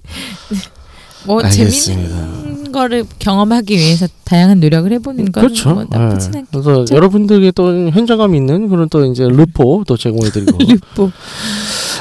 뭐 1.26 1.42
알겠습니다. 1.42 2.16
재밌는 2.16 2.72
거를 2.72 3.06
경험하기 3.20 3.76
위해서 3.76 4.08
다양한 4.24 4.60
노력을 4.60 4.90
해보는 4.92 5.32
건 5.32 5.44
그렇죠. 5.44 5.74
뭐 5.74 5.86
나쁘진 5.90 6.34
예. 6.36 6.38
않겠죠. 6.40 6.64
그래서 6.64 6.96
여러분들에게 6.96 7.52
또 7.52 7.90
현장감 7.90 8.36
있는 8.36 8.70
그런 8.70 8.88
또 8.90 9.04
이제 9.06 9.28
르포 9.28 9.84
또 9.88 9.98
제공해드리고 9.98 10.58
르뽀. 10.96 11.12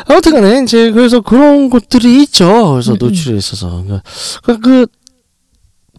아무튼간에 0.07 0.63
이제 0.63 0.91
그래서 0.93 1.21
그런 1.21 1.71
것들이 1.71 2.23
있죠. 2.23 2.73
그래서 2.73 2.93
음, 2.93 2.95
음. 2.95 2.99
노출에 3.01 3.37
있어서 3.37 3.83
그러니까 3.83 4.03
그, 4.43 4.59
그 4.61 4.87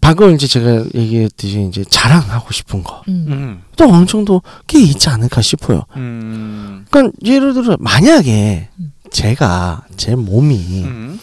방금 0.00 0.34
이제 0.34 0.46
제가 0.46 0.84
얘기했듯이 0.94 1.66
이제 1.68 1.84
자랑하고 1.88 2.52
싶은 2.52 2.82
거또 2.82 3.02
음. 3.08 3.62
음. 3.78 3.92
어느 3.92 4.06
정도 4.06 4.42
꽤 4.66 4.80
있지 4.80 5.08
않을까 5.08 5.42
싶어요. 5.42 5.84
음. 5.96 6.86
그러니까 6.90 7.16
예를 7.24 7.54
들어 7.54 7.76
만약에 7.78 8.68
제가 9.10 9.84
제 9.96 10.14
몸이 10.14 10.84
음. 10.84 11.20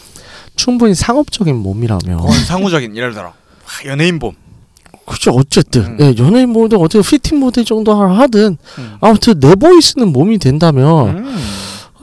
충분히 0.56 0.94
상업적인 0.94 1.56
몸이라면 1.56 2.20
어, 2.20 2.30
상호적인 2.30 2.96
예를 2.96 3.12
들어 3.14 3.26
와, 3.26 3.32
연예인 3.86 4.18
봄. 4.18 4.32
그죠 5.06 5.30
어쨌든 5.32 5.84
음. 5.84 5.98
예, 6.00 6.14
연예인 6.18 6.50
모델 6.50 6.78
어떻게 6.78 7.00
피팅 7.00 7.40
모델 7.40 7.64
정도 7.64 7.94
하든 7.94 8.58
음. 8.78 8.96
아무튼 9.00 9.40
내 9.40 9.54
보이스는 9.54 10.12
몸이 10.12 10.38
된다면 10.38 11.16
음. 11.16 11.36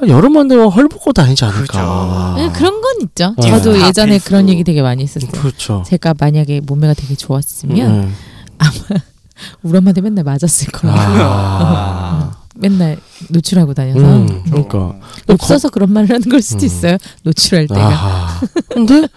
아, 0.02 0.08
여름만 0.08 0.48
되면 0.48 0.70
헐벗고 0.70 1.14
다니지 1.14 1.46
않을까. 1.46 2.34
네, 2.38 2.50
그런 2.52 2.82
건 2.82 2.96
있죠. 3.04 3.34
네. 3.38 3.50
저도 3.50 3.72
아, 3.72 3.88
예전에 3.88 4.14
필수. 4.14 4.28
그런 4.28 4.50
얘기 4.50 4.64
되게 4.64 4.82
많이 4.82 5.04
했었어요. 5.04 5.32
그렇죠. 5.32 5.84
제가 5.86 6.14
만약에 6.20 6.62
몸매가 6.62 6.94
되게 6.96 7.16
좋았으면 7.16 7.90
음. 7.92 8.16
우리 9.64 9.78
엄마한테 9.78 10.02
맨날 10.02 10.24
맞았을 10.24 10.72
거예요. 10.72 10.96
아. 10.98 12.32
맨날 12.58 12.98
노출하고 13.30 13.74
다녀서 13.74 14.00
음, 14.00 14.44
그러니까. 14.46 14.96
없어서 15.28 15.70
그런 15.70 15.92
말을 15.92 16.10
하는 16.10 16.22
걸 16.30 16.42
수도 16.42 16.62
음. 16.62 16.66
있어요. 16.66 16.98
노출할 17.24 17.68
때가. 17.68 17.86
아하. 17.86 18.42
근데 18.70 19.10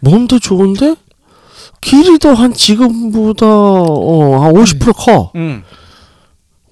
몸도 0.00 0.38
좋은데 0.38 0.94
길이도 1.80 2.34
한 2.34 2.52
지금보다 2.52 3.46
어한 3.46 4.52
50% 4.52 4.92
커. 4.94 5.32
음. 5.36 5.62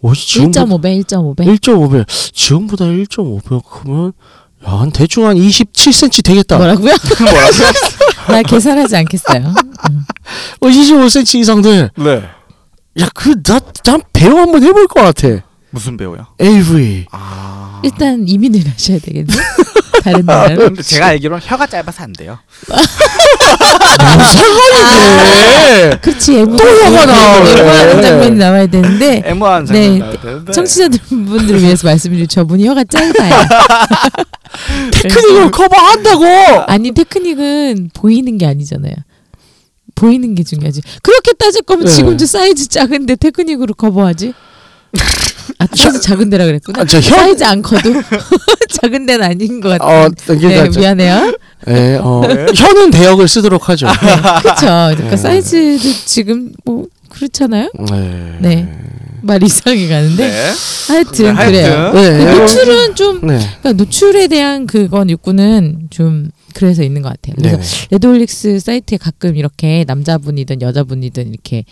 어, 0.01 0.15
지금보다 0.15 0.63
1.5배, 0.65 1.05
1.5배. 1.05 1.59
1.5배. 1.59 2.05
지금보다 2.33 2.85
1.5배 2.87 3.63
크면 3.65 4.13
야, 4.67 4.73
한 4.81 4.91
대충 4.91 5.27
한 5.27 5.37
27cm 5.37 6.25
되겠다. 6.25 6.57
뭐라고요? 6.59 6.93
뭐라고? 7.21 7.53
나 8.33 8.43
계산하지 8.43 8.97
않겠어요. 8.97 9.55
음. 9.91 10.05
어, 10.61 10.67
25cm 10.67 11.35
이상 11.41 11.63
돼. 11.63 11.91
네. 11.97 12.23
야, 13.01 13.09
그 13.15 13.35
나 13.43 13.61
난 13.85 14.03
배우 14.13 14.37
한번 14.39 14.63
해볼 14.63 14.87
것 14.89 15.01
같아. 15.01 15.29
무슨 15.71 15.97
배우요? 15.97 16.27
AV. 16.41 17.07
아. 17.13 17.81
일단 17.85 18.27
이민을 18.27 18.67
하셔야 18.69 18.99
되겠네. 18.99 19.33
다른 20.03 20.25
나라로. 20.25 20.57
근데 20.65 20.83
제가 20.83 21.07
알기로는 21.07 21.43
혀가 21.45 21.67
짧아서 21.67 22.05
안 22.05 22.13
돼요. 22.13 22.39
상관인데. 24.35 25.99
그렇지. 26.01 26.39
애무 26.39 26.57
또 26.57 26.65
화가 26.65 27.07
나오네. 27.07 27.51
애무하는 27.61 28.03
장면이 28.03 28.37
나와야 28.39 28.67
되는데 28.67 29.23
애무한 29.25 29.65
네. 29.67 29.99
장면 29.99 29.99
나올 29.99 30.21
텐데. 30.21 30.53
청취자분들을 30.53 31.63
위해서 31.63 31.87
말씀드리면 31.87 32.29
저분이 32.29 32.67
혀가 32.67 32.85
짧아요. 32.85 33.35
테크닉을 34.93 35.51
커버한다고. 35.51 36.25
아니 36.67 36.93
테크닉은 36.93 37.91
보이는 37.95 38.39
게 38.39 38.47
아니잖아요. 38.47 38.95
보이는 39.95 40.35
게 40.35 40.45
중요하지. 40.45 40.81
그렇게 41.03 41.33
따질 41.33 41.63
거면 41.63 41.87
네. 41.87 41.93
지금도 41.93 42.25
사이즈 42.27 42.69
작은데 42.69 43.17
테크닉으로 43.17 43.75
커버하지? 43.75 44.33
아 45.59 45.67
사이즈 45.75 46.01
작은 46.01 46.31
데라 46.31 46.47
그랬구나. 46.47 46.83
아, 46.83 46.85
저 46.85 46.99
현- 47.01 47.19
사이즈 47.19 47.43
안 47.45 47.63
커도 47.63 47.91
작은 48.71 49.07
데는 49.07 49.25
아닌 49.25 49.61
것 49.61 49.71
같아요. 49.71 50.07
어, 50.07 50.11
그러니까 50.27 50.63
네, 50.65 50.71
저- 50.71 50.81
미안해요. 50.81 51.37
예, 51.69 51.99
어, 52.01 52.23
현은 52.55 52.91
대역을 52.93 53.27
쓰도록 53.27 53.69
하죠. 53.71 53.87
그렇죠. 54.43 54.61
그러니까 54.67 55.11
네. 55.11 55.17
사이즈도 55.17 55.89
지금 56.07 56.53
뭐 56.65 56.87
그렇잖아요. 57.09 57.71
네. 57.91 58.39
네. 58.41 58.75
말 59.21 59.43
이상하게 59.43 59.89
가는데 59.89 60.29
네. 60.29 60.53
하여튼 60.87 61.35
네, 61.35 61.45
그래요. 61.47 61.73
하여튼. 61.93 61.93
네. 62.03 62.19
근데 62.25 62.39
노출은 62.41 62.95
좀 62.95 63.21
네. 63.27 63.39
그러니까 63.61 63.73
노출에 63.73 64.29
대한 64.29 64.67
그건 64.69 65.11
욕구는 65.11 65.89
좀 65.91 66.31
그래서 66.55 66.85
있는 66.85 67.03
것 67.03 67.09
같아요. 67.09 67.35
그래서 67.37 67.57
네. 67.59 67.87
레드홀릭스 67.91 68.61
사이트에 68.61 68.97
가끔 68.99 69.35
이렇게 69.37 69.85
남자분이든 69.89 70.63
여자분이든 70.63 71.29
이렇게 71.33 71.65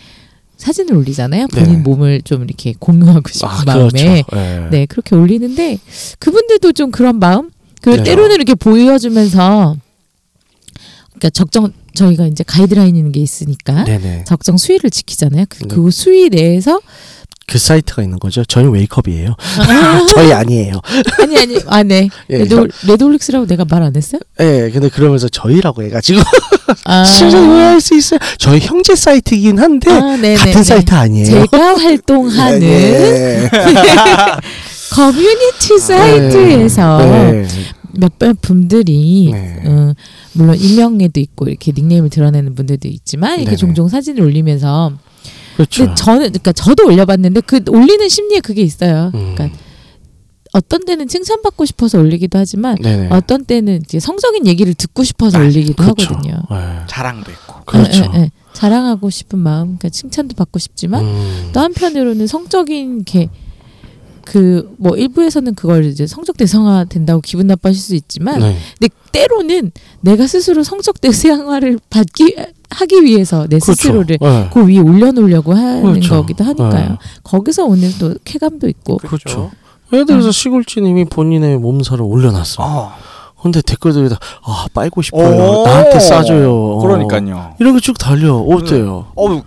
사진을 0.56 0.94
올리잖아요. 0.94 1.48
본인 1.48 1.72
네. 1.72 1.78
몸을 1.78 2.22
좀 2.22 2.44
이렇게 2.44 2.74
공유하고 2.78 3.28
싶은 3.28 3.48
아, 3.48 3.62
마음에 3.66 3.88
그렇죠. 3.88 4.06
예. 4.06 4.68
네 4.70 4.86
그렇게 4.86 5.14
올리는데 5.14 5.78
그분들도 6.18 6.72
좀 6.72 6.90
그런 6.90 7.18
마음 7.18 7.50
그리고 7.82 8.02
네. 8.02 8.10
때로는 8.10 8.36
이렇게 8.36 8.54
보여주면서 8.54 9.76
그러니까 11.08 11.30
적정 11.30 11.72
저희가 11.94 12.26
이제 12.26 12.44
가이드라인 12.46 12.94
있는 12.96 13.10
게 13.12 13.20
있으니까. 13.20 13.84
적정 14.26 14.56
수위를 14.58 14.90
지키잖아요. 14.90 15.46
그, 15.48 15.58
네. 15.66 15.74
그 15.74 15.90
수위 15.90 16.28
내에서 16.28 16.80
그 17.48 17.58
사이트가 17.58 18.02
있는 18.02 18.18
거죠. 18.18 18.44
저희 18.44 18.66
웨이크업이에요. 18.66 19.34
아, 19.38 20.06
저희 20.14 20.32
아니에요. 20.32 20.80
아니 21.20 21.38
아니 21.38 21.56
아 21.68 21.82
네 21.84 22.08
예, 22.30 22.38
레드 22.38 22.66
레드홀릭스라고 22.86 23.46
내가 23.46 23.64
말 23.64 23.82
안 23.84 23.94
했어요? 23.94 24.20
예, 24.40 24.68
근데 24.72 24.88
그러면서 24.88 25.28
저희라고 25.28 25.84
해가지고 25.84 26.20
아, 26.84 27.04
실제 27.06 27.38
오해할 27.38 27.80
수 27.80 27.96
있어요. 27.96 28.18
저희 28.38 28.58
형제 28.60 28.96
사이트이긴 28.96 29.60
한데 29.60 29.90
아, 29.92 30.00
네네, 30.16 30.34
같은 30.36 30.52
네. 30.54 30.62
사이트 30.64 30.92
아니에요. 30.94 31.26
제가 31.26 31.76
활동하는 31.78 32.62
예. 32.62 33.48
커뮤니티 34.92 35.78
사이트에서 35.78 36.98
네. 36.98 37.46
몇몇 37.92 38.40
분들이 38.42 39.30
네. 39.32 39.62
어, 39.64 39.94
물론 40.32 40.56
익명에도 40.56 41.20
있고 41.20 41.46
이렇게 41.48 41.72
닉네임을 41.74 42.10
드러내는 42.10 42.54
분들도 42.54 42.88
있지만 42.88 43.34
이렇게 43.36 43.50
네네. 43.50 43.56
종종 43.56 43.88
사진을 43.88 44.22
올리면서 44.22 44.92
그렇죠. 45.56 45.84
근데 45.84 45.94
저는 45.96 46.18
그러니까 46.28 46.52
저도 46.52 46.86
올려봤는데 46.86 47.40
그 47.42 47.60
올리는 47.68 48.08
심리에 48.08 48.40
그게 48.40 48.62
있어요. 48.62 49.10
음. 49.14 49.34
그러니까 49.34 49.58
어떤 50.52 50.84
때는 50.84 51.08
칭찬받고 51.08 51.66
싶어서 51.66 51.98
올리기도 51.98 52.38
하지만 52.38 52.76
네네. 52.76 53.08
어떤 53.10 53.44
때는 53.44 53.82
이제 53.84 54.00
성적인 54.00 54.46
얘기를 54.46 54.72
듣고 54.74 55.04
싶어서 55.04 55.38
아, 55.38 55.42
올리기도 55.42 55.74
그렇죠. 55.82 56.14
하거든요. 56.14 56.40
예. 56.50 56.86
자랑도 56.86 57.30
있고. 57.30 57.54
그렇죠. 57.66 58.04
예, 58.14 58.18
예, 58.18 58.22
예. 58.22 58.30
자랑하고 58.54 59.10
싶은 59.10 59.38
마음, 59.38 59.66
그러니까 59.76 59.90
칭찬도 59.90 60.34
받고 60.34 60.58
싶지만 60.58 61.04
음. 61.04 61.50
또 61.52 61.60
한편으로는 61.60 62.26
성적인 62.26 63.04
게 63.04 63.28
그 64.26 64.74
뭐 64.78 64.96
일부에서는 64.96 65.54
그걸 65.54 65.84
이제 65.84 66.06
성적 66.06 66.36
대상화 66.36 66.84
된다고 66.86 67.20
기분 67.20 67.46
나빠하실 67.46 67.80
수 67.80 67.94
있지만 67.94 68.40
네. 68.40 68.56
근데 68.78 68.92
때로는 69.12 69.70
내가 70.00 70.26
스스로 70.26 70.64
성적 70.64 71.00
대상화를 71.00 71.78
받기 71.88 72.34
하기 72.70 73.02
위해서 73.04 73.42
내 73.48 73.58
그렇죠. 73.58 73.72
스스로를 73.74 74.18
예. 74.22 74.50
그 74.52 74.66
위에 74.66 74.78
올려놓으려고 74.78 75.54
하는 75.54 75.82
그렇죠. 75.82 76.16
거기도 76.16 76.44
하니까요. 76.44 76.88
네. 76.90 76.98
거기서 77.22 77.64
오는 77.64 77.90
또 77.98 78.14
쾌감도 78.24 78.68
있고. 78.68 78.98
그렇죠. 78.98 79.50
예를 79.92 80.04
들어서 80.06 80.32
시골지님이 80.32 81.04
본인의 81.06 81.58
몸살을 81.58 82.02
올려놨어. 82.02 82.62
어. 82.62 82.92
근데 83.40 83.62
댓글들에다 83.62 84.18
아 84.44 84.66
빨고 84.74 85.02
싶어요. 85.02 85.60
오. 85.60 85.64
나한테 85.64 86.00
싸줘요. 86.00 86.52
어. 86.52 86.78
그러니까요. 86.80 87.54
이런 87.60 87.74
게 87.74 87.80
쭉 87.80 87.96
달려. 87.98 88.34
어때요? 88.36 89.06
어, 89.14 89.42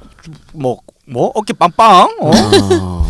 뭐, 0.53 0.77
뭐 1.05 1.32
어깨 1.36 1.51
빵빵. 1.53 2.10
어? 2.21 2.32
아, 2.34 3.05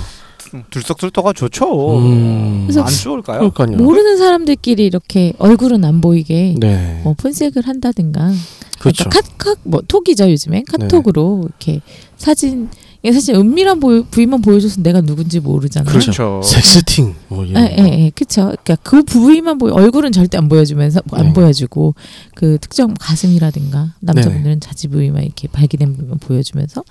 들썩들썩가 0.72 1.34
좋죠. 1.34 1.98
음. 2.00 2.64
그래서 2.66 2.82
안 2.84 2.88
좋을까요? 2.88 3.52
그러니까요. 3.52 3.78
모르는 3.78 4.18
사람들끼리 4.18 4.86
이렇게 4.86 5.34
얼굴은 5.38 5.84
안 5.86 6.02
보이게 6.02 6.56
네. 6.60 7.02
뭐 7.04 7.14
폰색을 7.14 7.68
한다든가 7.68 8.32
그렇죠. 8.80 9.04
네. 9.06 9.10
그러니까 9.10 9.34
카카 9.38 9.56
뭐 9.64 9.82
톡이죠 9.88 10.30
요즘엔 10.32 10.66
카톡으로 10.66 11.44
이렇게 11.46 11.82
사진 12.18 12.70
이게 13.02 13.14
사실 13.14 13.34
은밀한 13.36 13.80
보, 13.80 14.04
부위만 14.04 14.42
보여줘서 14.42 14.82
내가 14.82 15.00
누군지 15.00 15.40
모르잖아요. 15.40 15.90
그렇죠. 15.98 16.42
섹스팅 16.44 17.16
뭐 17.30 17.46
이런 17.46 17.64
예, 17.72 17.76
거. 17.76 17.84
예, 17.84 18.00
예, 18.06 18.10
그렇죠. 18.10 18.42
그러니까 18.64 18.76
그 18.84 19.04
부위만 19.04 19.58
보여 19.58 19.74
얼굴은 19.74 20.12
절대 20.12 20.38
안 20.38 20.50
보여주면서 20.50 21.02
안 21.12 21.28
네. 21.28 21.34
보여주고 21.34 21.96
그 22.36 22.58
특정 22.60 22.94
가슴이라든가 23.00 23.94
남자분들은 24.02 24.60
자지 24.60 24.90
부위만 24.90 25.24
이렇게 25.24 25.48
발기된 25.48 25.96
부위만 25.96 26.20
보여주면서 26.20 26.84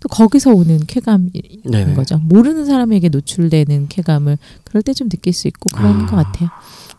또 0.00 0.08
거기서 0.08 0.52
오는 0.52 0.78
쾌감인 0.86 1.32
네네. 1.64 1.94
거죠. 1.94 2.18
모르는 2.18 2.64
사람에게 2.66 3.08
노출되는 3.08 3.88
쾌감을 3.88 4.38
그럴 4.64 4.82
때 4.82 4.92
좀 4.92 5.08
느낄 5.08 5.32
수 5.32 5.46
있고 5.48 5.68
그런 5.70 6.02
아. 6.02 6.06
것 6.06 6.16
같아요. 6.16 6.48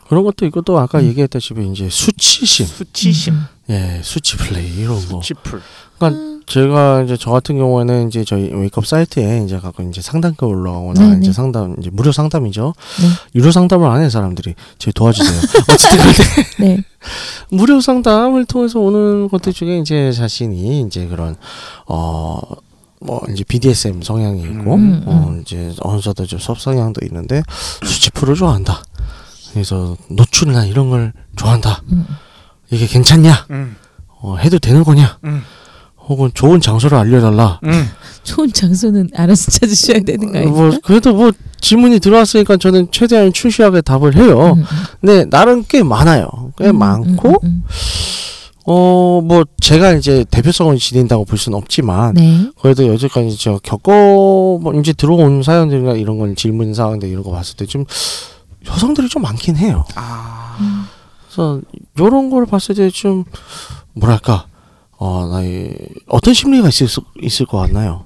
그런 0.08 0.22
것도 0.24 0.46
있고 0.46 0.62
또 0.62 0.78
아까 0.78 1.00
음. 1.00 1.06
얘기했다시피 1.06 1.68
이제 1.70 1.88
수치심, 1.90 2.66
수치심, 2.66 3.34
음. 3.34 3.40
예, 3.70 4.00
수치 4.02 4.36
플레이 4.36 4.66
이런 4.78 4.96
거. 5.08 5.20
수치풀. 5.20 5.60
음. 6.02 6.42
제가 6.46 7.02
이제 7.02 7.16
저 7.18 7.30
같은 7.30 7.58
경우에는 7.58 8.08
이제 8.08 8.24
저희 8.24 8.50
웨이크업 8.54 8.86
사이트에 8.86 9.44
이제 9.44 9.58
가끔 9.58 9.90
이제 9.90 10.00
상담가 10.00 10.46
올라오거나 10.46 10.98
네네. 11.00 11.18
이제 11.20 11.32
상담 11.32 11.76
이제 11.78 11.90
무료 11.92 12.10
상담이죠. 12.10 12.72
네. 13.02 13.08
유료 13.34 13.50
상담을 13.50 13.86
안 13.90 14.00
해 14.02 14.08
사람들이 14.08 14.54
제 14.78 14.90
도와주세요. 14.92 15.38
어쨌든 15.70 15.98
근데 15.98 16.24
네. 16.76 16.84
무료 17.50 17.80
상담을 17.82 18.46
통해서 18.46 18.80
오는 18.80 19.28
것들 19.28 19.52
중에 19.52 19.78
이제 19.78 20.10
자신이 20.12 20.80
이제 20.82 21.06
그런 21.06 21.36
어. 21.86 22.40
뭐 23.00 23.22
이제 23.30 23.44
BDSM 23.44 24.02
성향이 24.02 24.42
있고 24.42 24.74
음, 24.74 25.04
어 25.06 25.32
이제 25.40 25.72
어느 25.82 26.00
정도 26.00 26.26
좀섭 26.26 26.58
성향도 26.60 27.04
있는데 27.06 27.44
수치풀을 27.84 28.34
좋아한다. 28.34 28.82
그래서 29.52 29.96
노출이나 30.10 30.64
이런 30.64 30.90
걸 30.90 31.12
좋아한다. 31.36 31.80
음. 31.92 32.06
이게 32.70 32.86
괜찮냐? 32.86 33.46
음, 33.50 33.76
어, 34.20 34.36
해도 34.36 34.58
되는 34.58 34.84
거냐? 34.84 35.18
음, 35.24 35.42
혹은 36.06 36.30
좋은 36.34 36.60
장소를 36.60 36.96
알려달라. 36.98 37.60
음. 37.64 37.88
좋은 38.24 38.52
장소는 38.52 39.10
알아서 39.14 39.50
찾으셔야 39.52 40.00
되는 40.00 40.26
거 40.32 40.38
어, 40.38 40.40
아닙니까? 40.42 40.60
뭐 40.60 40.78
그래도 40.84 41.14
뭐 41.14 41.32
질문이 41.60 41.98
들어왔으니까 42.00 42.56
저는 42.58 42.88
최대한 42.90 43.32
충실하게 43.32 43.80
답을 43.82 44.16
해요. 44.16 44.54
음, 44.56 44.60
음. 44.60 44.64
근데 45.00 45.24
나름 45.30 45.64
꽤 45.68 45.82
많아요. 45.82 46.28
꽤 46.58 46.68
음, 46.68 46.78
많고 46.78 47.28
음, 47.30 47.38
음, 47.44 47.64
어 48.66 49.20
뭐 49.20 49.44
제가 49.60 49.92
이제 49.94 50.24
대표성을 50.30 50.76
지닌다고 50.78 51.24
볼 51.24 51.38
수는 51.38 51.56
음. 51.56 51.62
없지만 51.62 52.14
네. 52.14 52.50
그래도 52.60 52.86
여태까지 52.86 53.36
저 53.38 53.58
겪어 53.62 54.58
뭐 54.62 54.72
이제 54.78 54.92
들어온 54.92 55.42
사연들이나 55.42 55.92
이런 55.94 56.18
건 56.18 56.36
질문 56.36 56.72
사항들 56.74 57.08
이런 57.08 57.22
거 57.22 57.30
봤을 57.30 57.56
때 57.56 57.64
좀 57.66 57.84
여성들이 58.66 59.08
좀 59.08 59.22
많긴 59.22 59.56
해요. 59.56 59.84
아, 59.94 60.37
그래서 61.38 61.60
요런 61.98 62.30
걸 62.30 62.46
봤을 62.46 62.74
때 62.74 62.90
좀 62.90 63.24
뭐랄까 63.94 64.46
어 64.98 65.28
나의 65.30 65.76
어떤 66.08 66.34
심리가 66.34 66.68
있을 66.68 66.88
수, 66.88 67.02
있을 67.22 67.46
것 67.46 67.58
같나요? 67.58 68.04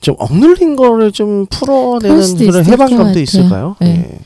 좀 0.00 0.14
억눌린 0.18 0.76
거를 0.76 1.10
좀 1.12 1.46
풀어내는 1.46 2.36
그런 2.38 2.64
해방감도. 2.64 3.18
있을까요? 3.18 3.76
네. 3.80 4.20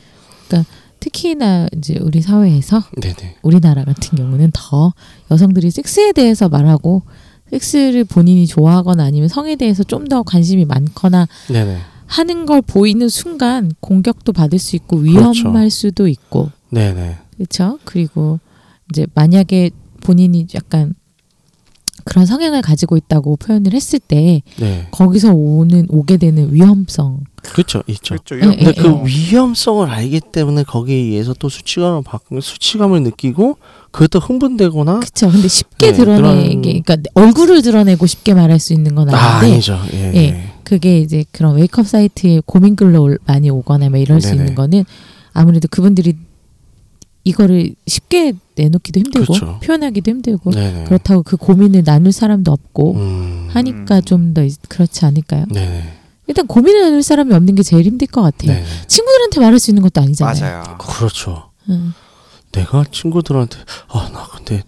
특히나 0.99 1.67
이제 1.77 1.99
우리 2.01 2.19
사회에서 2.19 2.81
네, 2.97 3.13
네, 3.13 3.35
우리나라 3.43 3.83
같은 3.83 4.17
경우는 4.17 4.49
더 4.53 4.91
여성들이 5.29 5.69
섹스에 5.69 6.13
대해서 6.13 6.49
말하고 6.49 7.03
섹스를 7.51 8.05
본인이 8.05 8.47
좋아하거나 8.47 9.03
아니면 9.03 9.27
성에 9.29 9.55
대해서 9.55 9.83
좀 9.83 10.07
더 10.07 10.23
관심이 10.23 10.65
많거나 10.65 11.27
네, 11.49 11.63
네, 11.63 11.77
하는 12.07 12.47
걸 12.47 12.63
보이는 12.63 13.07
순간 13.07 13.71
공격도 13.81 14.33
받을 14.33 14.57
수 14.57 14.75
있고 14.75 14.97
위험할 14.97 15.33
그렇죠. 15.53 15.69
수도 15.69 16.07
있고 16.07 16.49
네, 16.71 16.91
네, 16.93 17.17
그렇죠. 17.37 17.79
그리고 17.83 18.39
이제 18.91 19.07
만약에 19.13 19.71
본인이 20.01 20.47
약간 20.55 20.93
그런 22.03 22.25
성향을 22.27 22.61
가지고 22.61 22.97
있다고 22.97 23.35
표현을 23.37 23.73
했을 23.73 23.97
때 23.99 24.43
네, 24.59 24.87
거기서 24.91 25.33
오는 25.33 25.87
오게 25.89 26.17
되는 26.17 26.53
위험성 26.53 27.21
그렇죠, 27.41 27.81
있죠. 27.87 28.15
그렇죠. 28.15 28.35
예, 28.35 28.41
근데 28.55 28.65
예, 28.67 28.73
그 28.73 28.87
예. 28.89 29.03
위험성을 29.05 29.89
알기 29.89 30.19
때문에 30.31 30.63
거기에 30.63 30.95
의해서 30.95 31.33
또 31.33 31.49
수치감을 31.49 32.03
받고 32.03 32.41
수치감을 32.41 33.01
느끼고 33.03 33.57
그것도 33.91 34.19
흥분되거나 34.19 34.99
그렇죠. 34.99 35.31
근데 35.31 35.47
쉽게 35.47 35.91
네, 35.91 35.93
드러내게 35.93 36.81
그러니까 36.81 36.97
얼굴을 37.15 37.63
드러내고 37.63 38.05
쉽게 38.05 38.35
말할 38.35 38.59
수 38.59 38.73
있는 38.73 38.93
건 38.93 39.09
아, 39.09 39.17
아닌데 39.17 39.53
아 39.53 39.55
니죠. 39.57 39.79
예, 39.93 40.11
예. 40.13 40.15
예. 40.17 40.53
그게 40.63 40.99
이제 40.99 41.23
그런 41.31 41.55
웨이크업 41.55 41.87
사이트에 41.87 42.41
고민글로 42.45 43.01
올- 43.01 43.19
많이 43.25 43.49
오거나 43.49 43.89
막 43.89 43.97
이럴 43.97 44.21
수 44.21 44.29
네네. 44.29 44.41
있는 44.41 44.55
거는 44.55 44.83
아무래도 45.33 45.67
그분들이 45.69 46.15
이거를 47.25 47.75
쉽게 47.87 48.33
내놓기도 48.55 48.99
힘들고 49.01 49.33
그렇죠. 49.33 49.59
표현하기도 49.61 50.09
힘들고 50.11 50.51
네, 50.51 50.71
네. 50.71 50.83
그렇다고 50.85 51.23
그 51.23 51.35
고민을 51.35 51.83
나눌 51.83 52.11
사람도 52.13 52.51
없고 52.51 52.93
음, 52.95 53.47
하니까 53.51 53.97
음. 53.97 54.01
좀더 54.03 54.41
그렇지 54.69 55.03
않을까요? 55.05 55.45
네, 55.49 55.65
네, 55.67 55.97
일단 56.27 56.47
고민을 56.47 56.81
나눌 56.81 57.03
사람이 57.03 57.33
없는 57.33 57.55
게 57.55 57.63
제일 57.63 57.83
힘들 57.83 58.07
것 58.07 58.21
같아요. 58.21 58.53
네, 58.53 58.61
네. 58.61 58.65
친구들한테 58.87 59.41
말할 59.41 59.59
수 59.59 59.71
있는 59.71 59.81
것도 59.83 59.99
아니잖아요. 60.01 60.57
맞아요. 60.63 60.77
그렇죠. 60.77 61.49
응. 61.69 61.93
내가 62.53 62.85
친구들한테 62.89 63.57
아 63.89 64.09
나 64.13 64.25
근데 64.27 64.63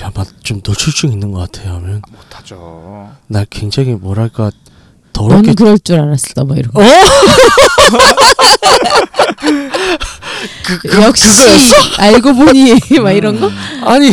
야막좀 0.00 0.62
노출증 0.66 1.12
있는 1.12 1.30
것 1.30 1.40
같아요 1.40 1.74
하면 1.74 2.00
못하죠. 2.10 3.10
날 3.28 3.46
굉장히 3.50 3.94
뭐랄까 3.94 4.50
더넌 5.12 5.54
그럴 5.54 5.78
줄 5.78 6.00
알았어 6.00 6.44
뭐 6.44 6.56
이런 6.56 6.72
거. 6.72 6.82
어? 6.82 6.86
역시 11.02 11.26
알고 11.98 12.34
보니 12.34 12.74
막 13.02 13.12
이런 13.12 13.40
거 13.40 13.50
아니 13.82 14.10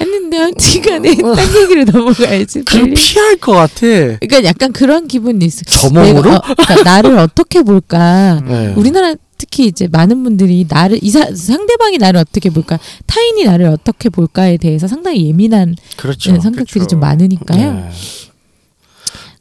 했는데 0.00 0.42
어찌간에 0.44 1.16
딴 1.16 1.56
얘기를 1.62 1.84
넘어가야지 1.84 2.62
그. 2.64 2.90
피할 2.94 3.36
것 3.36 3.52
같아. 3.52 3.80
그러니까 3.80 4.44
약간 4.44 4.72
그런 4.72 5.08
기분이 5.08 5.44
있어. 5.44 5.62
저몸으로? 5.64 6.30
내가, 6.30 6.36
어, 6.36 6.54
그러니까 6.56 6.82
나를 6.82 7.18
어떻게 7.18 7.62
볼까? 7.62 8.40
네. 8.46 8.72
우리나라 8.76 9.14
특히 9.36 9.66
이제 9.66 9.88
많은 9.90 10.22
분들이 10.24 10.66
나를 10.68 10.98
이사 11.00 11.26
상대방이 11.34 11.98
나를 11.98 12.18
어떻게 12.20 12.50
볼까, 12.50 12.78
타인이 13.06 13.44
나를 13.44 13.66
어떻게 13.66 14.08
볼까에 14.08 14.56
대해서 14.56 14.88
상당히 14.88 15.26
예민한 15.28 15.76
그렇죠. 15.96 16.32
네, 16.32 16.40
성격들이 16.40 16.80
그렇죠. 16.80 16.88
좀 16.88 17.00
많으니까요. 17.00 17.72
네. 17.72 17.90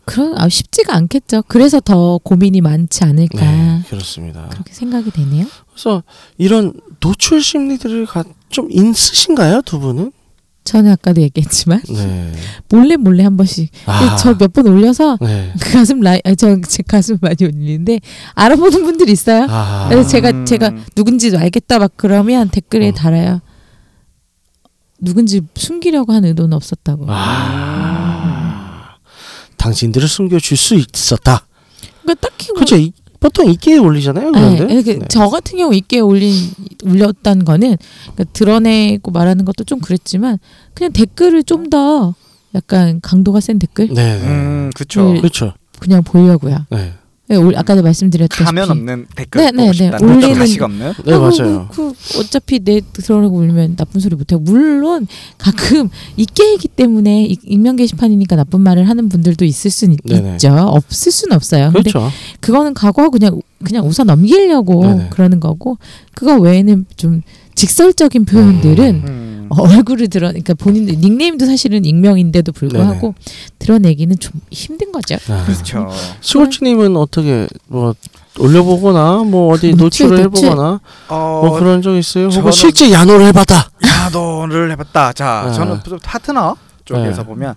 그런 0.07 0.37
아, 0.37 0.47
쉽지가 0.47 0.95
않겠죠. 0.95 1.43
그래서 1.47 1.81
더 1.81 2.17
고민이 2.23 2.61
많지 2.61 3.03
않을까 3.03 3.39
네, 3.41 3.81
그렇습니다. 3.89 4.47
그렇게 4.49 4.73
생각이 4.73 5.11
되네요. 5.11 5.45
그래서 5.69 6.01
이런 6.37 6.73
노출 7.01 7.43
심리들을 7.43 8.05
가, 8.05 8.23
좀 8.49 8.69
있으신가요, 8.71 9.63
두 9.63 9.79
분은? 9.79 10.13
저는 10.63 10.91
아까도 10.91 11.21
얘기했지만 11.21 11.81
네. 11.89 12.31
몰래 12.69 12.95
몰래 12.95 13.23
한 13.23 13.35
번씩 13.35 13.69
아. 13.85 14.15
저몇 14.15 14.53
번 14.53 14.67
올려서 14.67 15.17
네. 15.21 15.53
그 15.59 15.73
가슴 15.73 15.99
라인, 15.99 16.21
아, 16.23 16.35
저제 16.35 16.83
가슴 16.87 17.17
많이 17.21 17.35
올리는데 17.41 17.99
알아보는 18.33 18.83
분들이 18.83 19.11
있어요. 19.11 19.45
아. 19.49 19.87
그래서 19.89 20.09
제가 20.09 20.29
음. 20.31 20.45
제가 20.45 20.71
누군지도 20.95 21.37
알겠다 21.37 21.79
막 21.79 21.91
그러면 21.97 22.49
댓글에 22.49 22.89
음. 22.89 22.93
달아요. 22.93 23.41
누군지 24.99 25.41
숨기려고 25.55 26.13
한 26.13 26.23
의도는 26.25 26.53
없었다고. 26.53 27.05
아. 27.09 28.06
당신들을 29.67 30.07
숨겨줄 30.07 30.55
수 30.57 30.75
있었다. 30.75 31.45
그러니까 32.03 32.27
딱히 32.27 32.47
뭐- 32.53 32.55
그렇죠. 32.55 32.77
이- 32.77 32.93
보통 33.19 33.49
있게 33.49 33.77
올리잖아요. 33.79 34.29
네, 34.31 34.39
그런데. 34.39 34.73
이렇게 34.73 34.93
네. 34.99 35.05
저 35.09 35.27
같은 35.27 35.57
경우 35.57 35.73
있게 35.73 35.99
올린 35.99 36.31
올렸다는 36.85 37.45
거는 37.45 37.75
그러니까 38.13 38.23
드러내고 38.31 39.09
말하는 39.11 39.43
것도 39.43 39.63
좀 39.63 39.79
그랬지만 39.79 40.37
그냥 40.73 40.93
댓글을 40.93 41.43
좀 41.43 41.69
더 41.69 42.13
약간 42.55 43.01
강도가 43.01 43.39
센 43.41 43.59
댓글 43.59 43.87
네. 43.89 44.19
네. 44.19 44.23
음, 44.27 44.69
그쵸. 44.75 45.13
네. 45.13 45.19
그렇죠. 45.19 45.53
그냥 45.79 46.01
보려고요. 46.03 46.65
네. 46.69 46.93
네, 47.29 47.35
올- 47.35 47.55
아까도 47.57 47.83
말씀드렸다시피 47.83 48.45
가면 48.45 48.71
없는 48.71 49.05
댓글 49.15 49.41
네, 49.41 49.51
네, 49.51 49.57
보고 49.57 49.65
네. 49.67 49.73
싶다. 49.73 49.97
올리는- 49.97 50.37
가식 50.37 50.61
없는. 50.61 50.93
네, 51.05 51.13
아, 51.13 51.19
맞아요. 51.19 51.67
그, 51.71 51.91
그 52.13 52.19
어차피 52.19 52.59
내 52.59 52.79
드러내고 52.93 53.37
울면 53.37 53.75
나쁜 53.75 53.99
소리 53.99 54.15
못하고 54.15 54.41
물론 54.43 55.07
가끔 55.37 55.89
있게이기 56.15 56.69
때문에 56.69 57.25
이- 57.25 57.37
익명 57.43 57.75
게시판이니까 57.75 58.37
나쁜 58.37 58.61
말을 58.61 58.87
하는 58.87 59.09
분들도 59.09 59.43
있을 59.43 59.69
네네. 60.05 60.33
있죠. 60.33 60.49
없을 60.53 61.11
수는 61.11 61.35
없어요. 61.35 61.71
근데 61.73 61.91
그렇죠. 61.91 62.09
그거는 62.39 62.73
각오하고 62.73 63.11
그냥 63.11 63.41
그냥 63.63 63.85
웃어 63.87 64.03
넘기려고 64.05 64.83
네네. 64.85 65.07
그러는 65.09 65.39
거고 65.39 65.77
그거 66.13 66.37
외에는 66.37 66.85
좀 66.95 67.23
직설적인 67.55 68.23
표현들은 68.25 69.03
음. 69.05 69.26
어, 69.49 69.63
얼굴을 69.67 70.07
드러 70.09 70.27
그러니까 70.29 70.53
본인들 70.53 70.95
닉네임도 70.99 71.45
사실은 71.45 71.85
익명인데도 71.85 72.51
불구하고 72.51 73.15
드러내기는 73.59 74.17
좀 74.19 74.33
힘든 74.51 74.91
거죠. 74.91 75.15
아. 75.29 75.43
그렇죠. 75.45 75.89
시골주님은 76.21 76.95
어떻게 76.97 77.47
뭐 77.67 77.93
올려보거나 78.39 79.23
뭐 79.23 79.53
어디 79.53 79.71
노출, 79.71 80.07
노출을 80.09 80.23
노출. 80.23 80.45
해보거나 80.49 80.79
어, 81.09 81.41
뭐 81.43 81.59
그런 81.59 81.81
적 81.81 81.95
있어요? 81.95 82.27
혹은 82.27 82.51
실제 82.51 82.91
야노를 82.91 83.25
해봤다. 83.27 83.71
야노를 83.83 84.71
해봤다. 84.71 85.13
자, 85.13 85.41
아. 85.47 85.51
저는 85.51 85.81
좀 85.83 85.97
파트너 86.03 86.55
쪽에서 86.85 87.21
네. 87.23 87.27
보면 87.27 87.55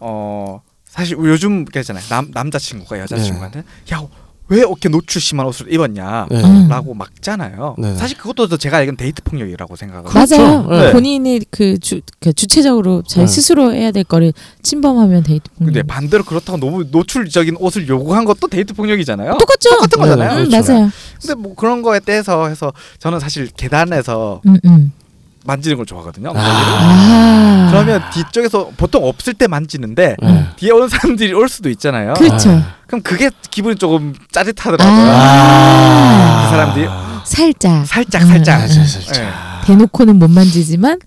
어 0.00 0.60
사실 0.86 1.16
요즘 1.18 1.64
그랬잖아요. 1.64 2.04
남 2.08 2.30
남자친구가 2.32 2.98
여자친구한테 3.00 3.62
야 3.92 4.02
왜 4.48 4.58
이렇게 4.58 4.88
노출 4.88 5.20
심한 5.20 5.46
옷을 5.46 5.72
입었냐? 5.72 6.26
네. 6.30 6.42
음. 6.42 6.68
라고 6.68 6.94
막잖아요. 6.94 7.76
네. 7.78 7.94
사실 7.96 8.16
그것도 8.16 8.56
제가 8.56 8.78
알기로는 8.78 8.96
데이트 8.96 9.22
폭력이라고 9.22 9.74
생각을 9.74 10.04
그렇죠. 10.04 10.36
맞아요. 10.36 10.66
네. 10.68 10.92
본인이 10.92 11.40
그, 11.50 11.78
주, 11.78 12.00
그 12.20 12.32
주체적으로 12.32 13.02
자기 13.02 13.22
네. 13.22 13.26
스스로 13.26 13.72
해야 13.72 13.90
될 13.90 14.04
거를 14.04 14.32
침범하면 14.62 15.24
데이트 15.24 15.50
폭력. 15.56 15.72
근데 15.72 15.82
반대로 15.82 16.24
그렇다고 16.24 16.58
너무 16.58 16.84
노출적인 16.90 17.56
옷을 17.58 17.88
요구한 17.88 18.24
것도 18.24 18.46
데이트 18.46 18.72
폭력이잖아요. 18.74 19.36
똑같죠. 19.38 19.70
똑같은 19.70 19.98
네, 20.00 20.08
거잖아요. 20.08 20.38
음, 20.44 20.48
그렇죠. 20.48 20.72
맞아요. 20.72 20.90
근데 21.20 21.34
뭐 21.34 21.54
그런 21.54 21.82
거에 21.82 21.98
대해서 22.00 22.46
해서 22.48 22.72
저는 22.98 23.18
사실 23.18 23.48
계단에서 23.48 24.42
음, 24.46 24.58
음. 24.64 24.92
만지는 25.46 25.76
걸 25.76 25.86
좋아하거든요. 25.86 26.32
아. 26.34 26.40
아. 26.40 27.68
그러면 27.70 28.02
뒤쪽에서 28.12 28.70
보통 28.76 29.04
없을 29.06 29.34
때 29.34 29.46
만지는데 29.46 30.16
네. 30.22 30.46
뒤에 30.56 30.70
오는 30.70 30.88
사람들이 30.88 31.32
올 31.32 31.48
수도 31.48 31.68
있잖아요. 31.70 32.14
그렇죠. 32.14 32.50
아. 32.50 32.74
그럼 32.86 33.02
그게 33.02 33.30
기분이 33.50 33.76
조금 33.76 34.14
짜릿하더라고요. 34.32 35.06
아. 35.12 36.42
그 36.44 36.50
사람들이 36.50 36.86
살짝 37.24 37.86
살짝 37.86 38.22
음, 38.22 38.26
살짝. 38.28 38.62
음. 38.62 38.68
살짝, 38.68 38.86
살짝. 39.02 39.24
네. 39.24 39.30
대놓고는 39.66 40.16
못 40.16 40.30
만지지만 40.30 40.98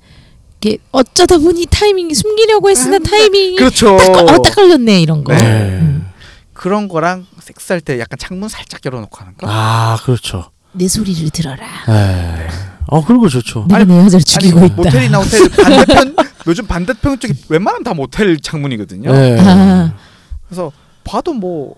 이게 0.61 0.77
어쩌다 0.91 1.37
보니 1.37 1.67
타이밍이 1.69 2.13
숨기려고 2.13 2.69
했으나 2.69 2.99
타이밍이 2.99 3.55
그렇죠. 3.55 3.95
딱, 3.97 4.11
걸- 4.11 4.29
어, 4.35 4.41
딱 4.41 4.55
걸렸네 4.55 4.99
이런 5.01 5.23
거. 5.23 5.33
네. 5.33 5.41
음. 5.43 6.09
그런 6.53 6.89
거랑 6.89 7.25
섹스할 7.39 7.79
때 7.79 7.97
약간 8.01 8.17
창문 8.19 8.49
살짝 8.49 8.81
열어놓고 8.85 9.17
하는 9.17 9.33
거. 9.37 9.47
아, 9.49 9.97
그렇죠. 10.03 10.51
내 10.73 10.87
소리를 10.89 11.29
들어라. 11.29 11.65
네. 12.79 12.85
어, 12.87 13.03
그런 13.05 13.19
거 13.21 13.27
좋죠. 13.29 13.65
내가 13.67 13.83
내 13.83 13.97
여자를 13.97 14.23
죽이고 14.23 14.57
아니, 14.59 14.67
있다. 14.67 14.75
모텔이나 14.75 15.17
호텔 15.19 15.49
반대편 15.63 16.15
요즘 16.47 16.65
반대편 16.67 17.19
쪽이 17.19 17.33
웬만하면 17.49 17.83
다 17.83 17.93
모텔 17.93 18.39
창문이거든요. 18.39 19.11
네. 19.11 19.37
아, 19.39 19.91
그래서 20.47 20.71
봐도 21.03 21.33
뭐 21.33 21.75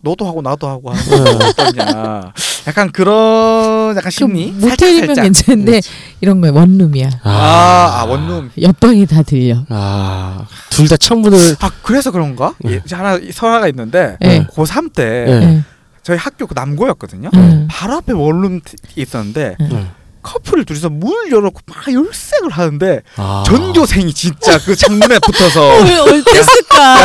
너도 0.00 0.26
하고 0.26 0.42
나도 0.42 0.68
하고 0.68 0.90
하는 0.92 1.02
네. 1.24 1.38
거 1.38 1.46
어떠냐. 1.46 2.32
약간 2.68 2.90
그런 2.92 3.96
약간 3.96 4.10
심리. 4.10 4.52
그 4.52 4.66
모텔이면 4.66 5.14
괜찮은데 5.14 5.80
이런 6.20 6.40
거에 6.40 6.50
원룸이야. 6.50 7.08
아, 7.24 8.00
아 8.00 8.04
원룸. 8.04 8.50
옆방이 8.60 9.06
다 9.06 9.22
들려. 9.22 9.64
아, 9.68 10.46
둘 10.70 10.88
다 10.88 10.96
창문을 10.96 11.38
아 11.60 11.70
그래서 11.82 12.10
그런가? 12.10 12.54
네. 12.60 12.74
예, 12.74 12.94
하나 12.94 13.18
설화가 13.32 13.68
있는데 13.68 14.16
네. 14.20 14.46
고3 14.46 14.92
때 14.94 15.24
네. 15.26 15.40
네. 15.40 15.62
저희 16.02 16.16
학교 16.16 16.46
그 16.46 16.54
남고였거든요. 16.54 17.30
음. 17.34 17.68
바로 17.70 17.94
앞에 17.96 18.12
원룸 18.12 18.60
있었는데 18.96 19.56
네. 19.60 19.86
커플을 20.22 20.64
둘이서 20.64 20.90
문 20.90 21.12
열어놓고 21.30 21.60
막 21.66 21.92
열색을 21.92 22.50
하는데 22.50 23.02
아. 23.16 23.42
전교생이 23.46 24.12
진짜 24.12 24.58
그 24.58 24.74
창문에 24.76 25.18
붙어서 25.24 25.82
왜 25.84 25.96
어땠을까? 25.96 26.96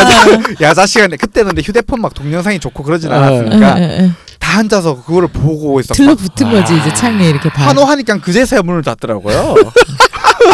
야자 0.61 0.85
시간에 0.85 1.17
그때는 1.17 1.49
근데 1.49 1.61
휴대폰 1.61 2.01
막 2.01 2.13
동영상이 2.13 2.59
좋고 2.59 2.83
그러진 2.83 3.09
네. 3.09 3.15
않았으니까 3.15 3.79
에, 3.79 3.83
에, 3.83 4.03
에. 4.05 4.11
다 4.39 4.59
앉아서 4.59 5.03
그거를 5.03 5.29
보고 5.29 5.79
있었고 5.79 5.95
들러붙은 5.95 6.51
거지 6.51 6.75
이제 6.77 6.93
창에 6.93 7.29
이렇게 7.29 7.49
다. 7.49 7.67
환호하니까 7.67 8.17
그제서야 8.19 8.61
문을 8.61 8.83
닫더라고요. 8.83 9.55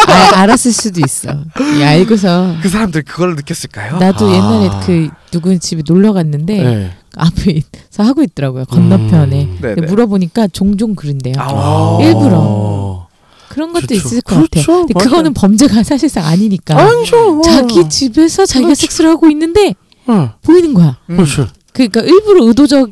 아, 0.08 0.40
알았을 0.40 0.72
수도 0.72 1.00
있어. 1.04 1.44
이 1.78 1.82
알고서 1.82 2.56
그 2.62 2.68
사람들 2.68 3.02
그걸 3.02 3.34
느꼈을까요? 3.36 3.98
나도 3.98 4.28
아. 4.28 4.34
옛날에 4.34 4.86
그 4.86 5.08
누구 5.30 5.58
집에 5.58 5.82
놀러 5.86 6.12
갔는데 6.12 6.62
네. 6.62 6.90
앞에서 7.16 8.02
하고 8.02 8.22
있더라고요 8.22 8.64
건너편에 8.66 9.44
음. 9.44 9.58
네, 9.60 9.74
네. 9.74 9.86
물어보니까 9.86 10.48
종종 10.48 10.94
그런데요. 10.94 11.34
아. 11.38 11.98
일부러. 12.00 13.08
그런 13.48 13.72
것도 13.72 13.86
그렇죠. 13.88 14.06
있을 14.06 14.20
것 14.20 14.36
그렇죠. 14.36 14.48
같아. 14.60 14.78
근데 14.78 14.94
맞아요. 14.94 15.08
그거는 15.08 15.34
범죄가 15.34 15.82
사실상 15.82 16.24
아니니까. 16.24 16.78
아니죠. 16.78 17.42
자기 17.42 17.88
집에서 17.88 18.46
자기가 18.46 18.68
그렇죠. 18.68 18.80
섹스를 18.80 19.10
하고 19.10 19.28
있는데 19.30 19.74
어, 20.06 20.30
보이는 20.42 20.72
거야. 20.72 20.98
음. 21.10 21.16
그렇죠. 21.16 21.48
그러니까 21.72 22.00
일부러 22.00 22.44
의도적 22.46 22.90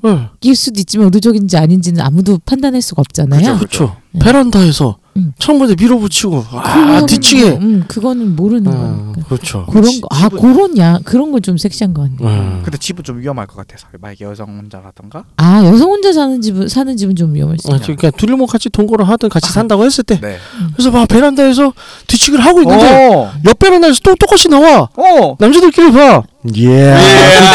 일 0.48 0.52
어, 0.52 0.54
수도 0.54 0.80
있지만 0.80 1.04
의도적인지 1.06 1.56
아닌지는 1.58 2.00
아무도 2.02 2.38
판단할 2.44 2.80
수가 2.80 3.00
없잖아요. 3.00 3.58
그렇죠. 3.58 3.96
네. 4.12 4.20
베란다에서 4.24 4.96
음. 5.16 5.32
창문에 5.38 5.74
밀어붙이고 5.78 6.44
아, 6.52 7.04
뒤치게. 7.06 7.50
뭐, 7.50 7.58
음, 7.58 7.84
그거는 7.88 8.34
모르는 8.36 8.72
어, 8.72 9.12
거니까. 9.12 9.28
그렇죠. 9.28 9.66
그런 9.66 9.84
지- 9.90 10.00
거, 10.00 10.08
아, 10.10 10.28
집은- 10.28 10.40
그런 10.40 10.78
야, 10.78 10.98
그런 11.04 11.32
건좀 11.32 11.58
섹시한 11.58 11.92
거 11.92 12.02
같네. 12.02 12.16
음. 12.20 12.60
근데 12.64 12.78
집은 12.78 13.04
좀 13.04 13.18
위험할 13.20 13.46
것 13.46 13.56
같아서 13.56 13.86
만약에 14.00 14.24
여성 14.24 14.48
혼자라던가 14.58 15.24
아, 15.36 15.62
여성 15.64 15.90
혼자 15.90 16.12
사는 16.12 16.40
집은 16.40 16.68
사는 16.68 16.96
집은 16.96 17.16
좀 17.16 17.34
위험할 17.34 17.58
수 17.58 17.70
어, 17.70 17.74
있어. 17.74 17.82
그러니까 17.84 18.10
둘이 18.12 18.32
뭐 18.36 18.46
같이 18.46 18.70
동거를 18.70 19.06
하든 19.08 19.28
같이 19.28 19.52
산다고 19.52 19.84
했을 19.84 20.04
때 20.04 20.18
네. 20.20 20.38
그래서 20.74 20.90
막 20.90 21.06
베란다에서 21.08 21.72
뒤치기를 22.06 22.42
하고 22.44 22.62
있는데 22.62 23.14
어. 23.14 23.32
옆 23.44 23.58
베란다에서 23.58 23.98
또 24.04 24.14
똑같이 24.14 24.48
나와 24.48 24.88
어. 24.96 25.36
남자들끼리 25.38 25.92
봐 25.92 26.22
예, 26.56 26.96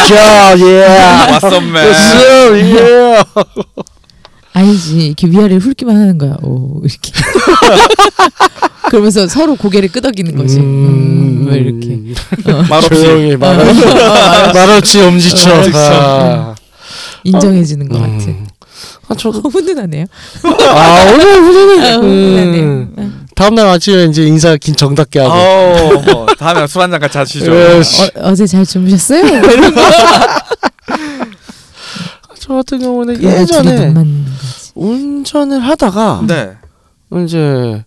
그죠, 0.02 0.14
예, 0.66 0.84
왔었네. 1.32 1.80
예. 1.80 2.83
아니지, 4.52 5.06
이렇게 5.06 5.26
위아래를 5.26 5.58
훑기만 5.58 5.96
하는 5.96 6.16
거야. 6.18 6.36
오, 6.42 6.80
이렇게. 6.84 7.12
그러면서 8.88 9.26
서로 9.26 9.56
고개를 9.56 9.88
끄덕이는 9.90 10.36
거지. 10.36 10.58
음, 10.58 11.46
왜 11.48 11.58
이렇게. 11.58 11.98
말없이. 12.68 12.88
조용히 12.90 13.36
말 13.36 13.56
말없이 14.54 15.00
엄지쳐. 15.00 15.54
엄지쳐. 15.54 15.78
아, 15.78 16.54
인정해주는 17.24 17.88
것 17.88 17.98
같아. 17.98 18.10
음. 18.12 18.46
아 19.08 19.14
저도 19.14 19.38
어, 19.40 19.48
훈훈하네요. 19.48 20.06
아 20.44 21.12
오늘 21.12 21.26
어, 21.26 21.38
오늘 21.38 21.42
훈훈하네요. 21.42 22.00
음. 22.00 23.26
다음 23.34 23.54
날 23.54 23.66
아침에 23.66 24.04
이제 24.04 24.24
인사 24.24 24.56
긴 24.56 24.76
정답게 24.76 25.18
하고. 25.20 25.32
어, 25.32 26.02
뭐 26.02 26.26
다음에 26.38 26.66
술 26.66 26.80
한잔 26.82 27.00
같이 27.00 27.18
하시죠. 27.18 27.54
예, 27.54 27.82
씨. 27.82 28.02
어, 28.02 28.08
어제 28.22 28.46
잘 28.46 28.64
주무셨어요? 28.64 29.24
뭐 29.40 29.50
이런 29.50 29.74
거. 29.74 29.80
저 32.44 32.52
같은 32.52 32.78
경우는 32.78 33.22
예전에. 33.22 33.94
운전을 34.74 35.60
하다가 35.60 36.24
네. 36.26 36.52
이제 37.24 37.82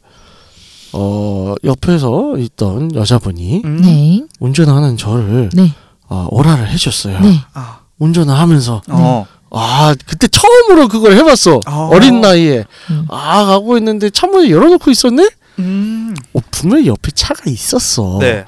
어 0.93 1.53
옆에서 1.63 2.37
있던 2.39 2.95
여자분이 2.95 3.61
음. 3.63 3.81
네, 3.83 4.23
운전하는 4.39 4.97
저를 4.97 5.49
네, 5.53 5.75
어, 6.09 6.27
오라를 6.31 6.69
해줬어요. 6.71 7.19
네. 7.19 7.39
아. 7.53 7.81
운전을 7.99 8.33
하면서 8.33 8.81
어. 8.89 9.27
아 9.51 9.93
그때 10.07 10.27
처음으로 10.27 10.87
그걸 10.87 11.13
해봤어 11.17 11.59
어. 11.67 11.89
어린 11.91 12.19
나이에 12.21 12.65
음. 12.89 13.05
아 13.09 13.45
가고 13.45 13.77
있는데 13.77 14.09
창문을 14.09 14.49
열어놓고 14.49 14.89
있었네. 14.89 15.29
음. 15.59 16.15
어, 16.33 16.39
분명히 16.51 16.87
옆에 16.87 17.11
차가 17.11 17.43
있었어. 17.49 18.17
네. 18.21 18.45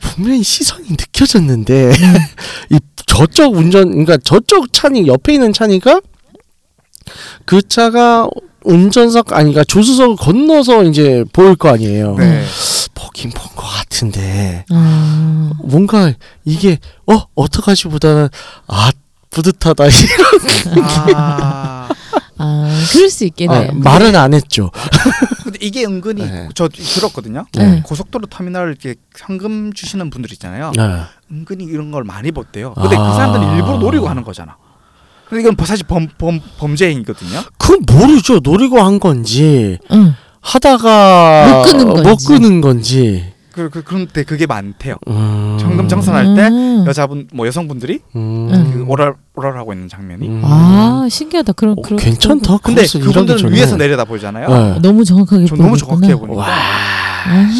분명히 0.00 0.42
시선이 0.42 0.88
느껴졌는데 0.90 1.92
이 2.70 2.78
저쪽 3.06 3.56
운전 3.56 3.90
그러니까 3.90 4.16
저쪽 4.18 4.72
차니 4.72 5.06
옆에 5.06 5.34
있는 5.34 5.52
차니까 5.52 6.00
그 7.44 7.60
차가 7.66 8.28
운전석 8.64 9.32
아니 9.32 9.52
그러니까 9.52 9.64
조수석을 9.64 10.16
건너서 10.16 10.84
이제 10.84 11.24
보일 11.32 11.54
거 11.56 11.70
아니에요. 11.70 12.16
네. 12.16 12.44
보긴 12.94 13.30
본 13.30 13.50
것 13.56 13.66
같은데 13.66 14.64
아, 14.70 15.50
뭔가 15.64 16.12
이게 16.44 16.78
어 17.06 17.24
어떡하지보다는 17.34 18.28
아 18.68 18.90
뿌듯하다 19.30 19.84
아. 21.04 21.88
아, 22.38 22.84
그럴 22.92 23.10
수 23.10 23.24
아, 23.24 23.26
있겠네요. 23.26 23.72
말은 23.74 24.16
안 24.16 24.32
했죠. 24.34 24.70
이게 25.60 25.84
은근히 25.84 26.22
네. 26.22 26.48
저 26.54 26.68
들었거든요. 26.68 27.46
네. 27.54 27.82
고속도로 27.84 28.26
터미널 28.26 28.68
이렇게 28.70 28.94
현금 29.16 29.72
주시는 29.72 30.10
분들 30.10 30.32
있잖아요. 30.32 30.72
네. 30.76 31.00
은근히 31.30 31.64
이런 31.64 31.90
걸 31.90 32.04
많이 32.04 32.32
봤대요. 32.32 32.74
근데 32.74 32.96
아. 32.96 33.08
그 33.10 33.14
사람들은 33.14 33.56
일부러 33.56 33.78
노리고 33.78 34.08
하는 34.08 34.24
거잖아. 34.24 34.56
근데 35.28 35.42
이건 35.42 35.56
사실 35.64 35.86
범, 35.86 36.08
범, 36.18 36.40
범죄행위거든요. 36.58 37.42
그건 37.56 37.84
모르죠. 37.86 38.40
노리고 38.42 38.80
한 38.80 38.98
건지 38.98 39.78
응. 39.92 40.14
하다가 40.40 41.46
못 41.46 41.62
끄는 41.64 41.86
건지. 41.86 42.02
못 42.08 42.16
끄는 42.26 42.60
건지. 42.60 43.32
그, 43.52 43.68
그, 43.68 43.82
그런데 43.82 44.22
그게 44.22 44.46
많대요. 44.46 44.96
음. 45.08 45.58
현금 45.60 45.88
정산할 45.88 46.34
때 46.34 46.48
음. 46.48 46.84
여자분 46.86 47.26
뭐 47.32 47.46
여성분들이 47.46 48.00
음. 48.16 48.70
그 48.72 48.84
오랄 48.86 49.14
오랄 49.34 49.56
하고 49.58 49.72
있는 49.72 49.88
장면이. 49.88 50.28
음. 50.28 50.42
아, 50.44 51.06
신기하다. 51.10 51.52
그런 51.54 51.74
어, 51.78 51.82
그런 51.82 51.98
괜찮다. 51.98 52.58
근데 52.58 52.82
그래서 52.82 52.98
그분들은. 52.98 53.52
위에서 53.52 53.76
내려다 53.76 54.04
보잖아요. 54.04 54.48
네. 54.48 54.78
너무 54.80 55.04
정확하게 55.04 55.46
저 55.46 55.56
너무 55.56 55.76
정확해. 55.76 56.14
보니까 56.14 56.40
와. 56.40 56.46
아하. 56.46 57.50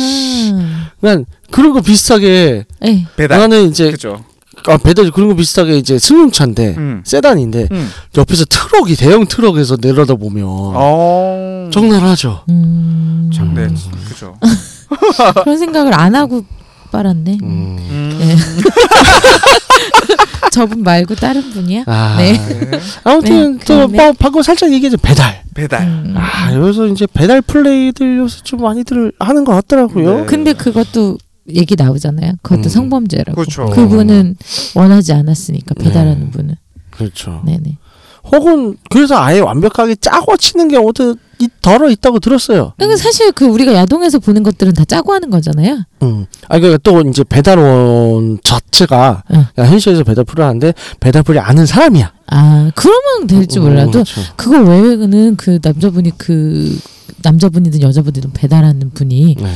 난 1.01 1.24
그런 1.51 1.72
거 1.72 1.80
비슷하게 1.80 2.64
네. 2.80 3.07
배달. 3.16 3.38
나는 3.38 3.68
이제 3.68 3.91
그죠. 3.91 4.24
아, 4.66 4.76
배달 4.76 5.11
그런 5.11 5.30
거 5.30 5.34
비슷하게 5.36 5.78
이제 5.78 5.99
승용차인데 5.99 6.74
음. 6.76 7.03
세단인데 7.05 7.68
음. 7.72 7.88
옆에서 8.16 8.45
트럭이 8.45 8.95
대형 8.97 9.26
트럭에서 9.26 9.76
내려다 9.80 10.14
보면 10.14 10.45
어. 10.47 11.70
적나라하죠. 11.72 12.45
음. 12.51 13.30
참, 13.32 13.55
네, 13.55 13.68
그죠. 14.09 14.36
그런 15.45 15.59
생각을 15.59 15.95
안 15.95 16.14
하고 16.14 16.45
빨았네. 16.93 17.38
음. 17.43 17.76
음. 17.78 18.16
네. 18.18 18.36
저분 20.53 20.82
말고 20.82 21.14
다른 21.14 21.43
분이야? 21.53 21.84
아. 21.86 22.16
네. 22.18 22.32
네. 22.32 22.80
아무튼 23.05 23.59
네, 23.59 23.64
또 23.64 23.74
그러면- 23.74 23.97
뭐, 23.97 24.12
방금 24.18 24.43
살짝 24.43 24.72
얘기했죠 24.72 24.97
배달. 24.99 25.43
배달. 25.55 25.82
음. 25.82 26.14
아 26.16 26.53
여기서 26.55 26.86
이제 26.88 27.07
배달 27.12 27.41
플레이들 27.43 28.18
요새 28.18 28.41
좀 28.43 28.61
많이들 28.62 29.12
하는 29.20 29.45
것 29.45 29.53
같더라고요. 29.55 30.20
네. 30.20 30.26
근데 30.26 30.53
그것도 30.53 31.18
얘기 31.55 31.74
나오잖아요. 31.76 32.32
그것도 32.43 32.62
음. 32.62 32.68
성범죄라고. 32.68 33.34
그렇죠. 33.34 33.66
그분은 33.66 34.36
원하지 34.74 35.12
않았으니까 35.12 35.74
배달하는 35.74 36.26
네. 36.26 36.30
분은. 36.30 36.55
그렇죠. 36.91 37.43
네네. 37.45 37.76
혹은 38.25 38.77
그래서 38.91 39.16
아예 39.18 39.41
완벽하게 39.41 39.97
짜고 39.97 40.37
치는 40.37 40.68
경우도 40.68 41.16
이- 41.39 41.49
덜어 41.62 41.89
있다고 41.91 42.18
들었어요. 42.21 42.75
그러니까 42.77 42.97
사실 43.03 43.33
그 43.33 43.47
우리가 43.47 43.73
야동에서 43.75 44.18
보는 44.18 44.43
것들은 44.43 44.75
다 44.75 44.85
짜고 44.85 45.12
하는 45.14 45.31
거잖아요. 45.31 45.83
음. 46.03 46.27
아 46.49 46.59
그러니까 46.59 46.79
또 46.83 47.01
이제 47.09 47.25
배달원 47.25 48.39
자체가 48.45 49.23
응. 49.33 49.47
야, 49.59 49.64
현실에서 49.64 50.05
배달풀을 50.05 50.45
하는데 50.45 50.75
배달풀이 51.01 51.39
아는 51.39 51.64
사람이야. 51.66 52.12
아 52.27 52.71
그러면 52.75 53.27
될지 53.27 53.59
음, 53.59 53.64
몰라도 53.64 53.91
그렇죠. 53.93 54.21
그걸 54.37 54.64
외에는 54.64 55.37
그 55.37 55.59
남자분이 55.62 56.12
그 56.18 56.79
남자분이든 57.23 57.81
여자분이든 57.83 58.33
배달하는 58.35 58.91
분이 58.91 59.37
네. 59.41 59.51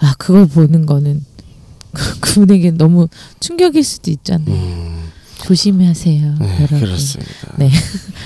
아 0.00 0.14
그걸 0.18 0.46
보는 0.46 0.86
거는 0.86 1.24
그, 1.92 2.18
그분에게 2.20 2.72
너무 2.72 3.06
충격일 3.40 3.82
수도 3.84 4.10
있잖아요. 4.10 4.50
음, 4.54 5.07
조심하세요, 5.48 6.34
네, 6.40 6.56
여러분. 6.58 6.80
그렇습니다. 6.80 7.52
네. 7.56 7.70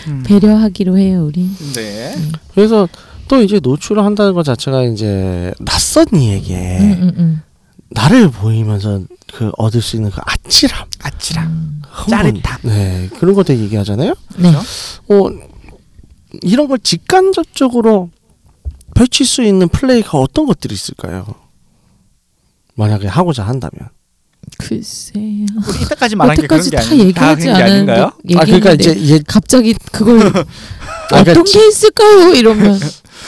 음. 0.08 0.24
배려하기로 0.26 0.98
해요, 0.98 1.24
우리. 1.24 1.48
네. 1.74 2.16
그래서 2.52 2.88
또 3.28 3.40
이제 3.40 3.60
노출을 3.62 4.04
한다는 4.04 4.32
것 4.34 4.42
자체가 4.42 4.82
이제 4.82 5.54
낯선 5.60 6.06
이에게 6.14 6.78
음, 6.80 6.92
음, 7.00 7.12
음. 7.18 7.42
나를 7.90 8.28
보이면서 8.28 9.02
그 9.32 9.52
얻을 9.56 9.80
수 9.80 9.94
있는 9.94 10.10
그 10.10 10.20
아찔함, 10.24 10.88
아찔함. 10.98 11.46
음. 11.46 11.82
짜릿함. 12.10 12.58
네 12.62 13.08
그런 13.20 13.36
것들 13.36 13.56
얘기하잖아요. 13.60 14.14
네. 14.38 14.48
어, 14.48 15.28
이런 16.42 16.66
걸 16.66 16.80
직간접적으로 16.80 18.10
펼칠 18.96 19.26
수 19.26 19.44
있는 19.44 19.68
플레이가 19.68 20.18
어떤 20.18 20.46
것들이 20.46 20.74
있을까요? 20.74 21.24
만약에 22.74 23.06
하고자 23.06 23.44
한다면. 23.44 23.90
글쎄요. 24.58 25.46
우리 25.68 25.82
이때까지 25.82 26.16
말한 26.16 26.36
게 26.36 26.46
그런 26.46 26.58
여태까지 26.60 26.70
게다 26.70 26.90
아니, 26.90 27.00
얘기하지 27.00 27.14
다그런 27.14 27.38
게 27.38 27.62
않았는데 27.62 27.92
아닌가요? 27.92 28.40
아 28.40 28.44
그러니까 28.44 28.72
이제 28.72 29.14
얘 29.14 29.20
갑자기 29.26 29.74
그걸 29.90 30.26
아, 30.26 30.42
그러니까 31.08 31.30
어떤 31.32 31.44
게 31.44 31.66
있을까요? 31.68 32.34
이러면 32.34 32.78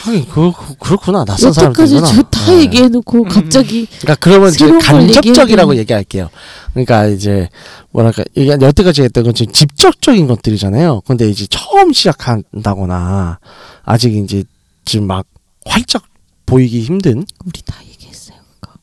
하긴 0.02 0.26
그, 0.28 0.52
그 0.52 0.74
그렇구나 0.76 1.24
낯선 1.24 1.48
여태까지 1.48 1.98
사람들구나. 1.98 2.06
저다 2.06 2.46
네. 2.52 2.60
얘기해놓고 2.60 3.24
갑자기 3.24 3.86
그러니까 4.00 4.14
그러면 4.20 4.50
이제 4.50 4.70
간접적이라고 4.78 5.76
얘기할게요. 5.76 6.30
그러니까 6.72 7.06
이제 7.06 7.48
뭐랄까 7.90 8.24
이게 8.34 8.50
여태까지 8.50 9.02
했던 9.02 9.24
건 9.24 9.34
지금 9.34 9.52
직접적인 9.52 10.26
것들이잖아요. 10.26 11.02
근데 11.06 11.28
이제 11.28 11.46
처음 11.48 11.92
시작한다거나 11.92 13.38
아직 13.84 14.14
이제 14.16 14.44
지금 14.84 15.06
막 15.06 15.26
활짝 15.64 16.02
보이기 16.46 16.82
힘든 16.82 17.24
우리 17.44 17.62
다 17.64 17.76
얘기했어요. 17.84 18.36
그거. 18.60 18.74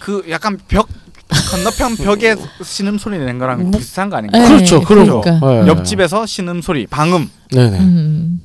그 0.00 0.24
약간 0.30 0.58
벽 0.68 0.88
건너편 1.50 1.96
벽에 1.96 2.36
신음 2.62 2.98
소리 2.98 3.18
내는 3.18 3.38
거랑 3.38 3.70
뭐- 3.70 3.78
비슷한 3.78 4.10
거 4.10 4.16
아닌가요? 4.16 4.42
네, 4.42 4.48
그렇죠, 4.48 4.80
그런 4.82 5.06
거. 5.08 5.20
그러니까. 5.20 5.62
네. 5.62 5.66
옆집에서 5.68 6.26
신음 6.26 6.62
소리, 6.62 6.86
방음. 6.86 7.28
네네. 7.50 7.78
음. 7.80 8.40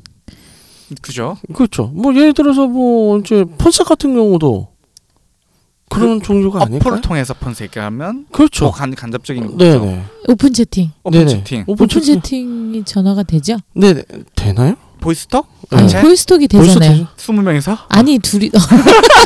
그죠? 1.01 1.37
그렇죠. 1.53 1.91
뭐 1.93 2.13
예를 2.15 2.33
들어서 2.33 2.65
뭐 2.67 3.19
이제 3.19 3.43
폰셋 3.57 3.85
같은 3.87 4.13
경우도 4.13 4.69
그런 5.89 6.21
종류가 6.21 6.61
아닐까요? 6.63 6.79
어플을 6.93 7.01
통해서 7.01 7.33
폰세이하면 7.33 8.25
그렇죠. 8.31 8.65
뭐 8.65 8.71
간, 8.73 8.93
간접적인 8.93 9.45
거죠. 9.45 9.57
네네. 9.57 10.03
오픈 10.29 10.53
채팅. 10.53 10.91
오픈 11.03 11.19
네네. 11.19 11.29
채팅. 11.31 11.63
오픈 11.67 11.85
오픈 11.85 11.87
채팅. 12.01 12.15
채팅이 12.21 12.83
전화가 12.85 13.23
되죠? 13.23 13.57
네네. 13.73 14.03
되나요? 14.35 14.75
보이스톡? 14.99 15.47
네. 15.69 15.77
아니, 15.77 15.87
단체? 15.91 16.01
보이스톡이 16.01 16.47
되잖아요. 16.47 16.91
되죠? 16.91 17.07
20명이서? 17.17 17.77
아니 17.89 18.19
둘이 18.19 18.49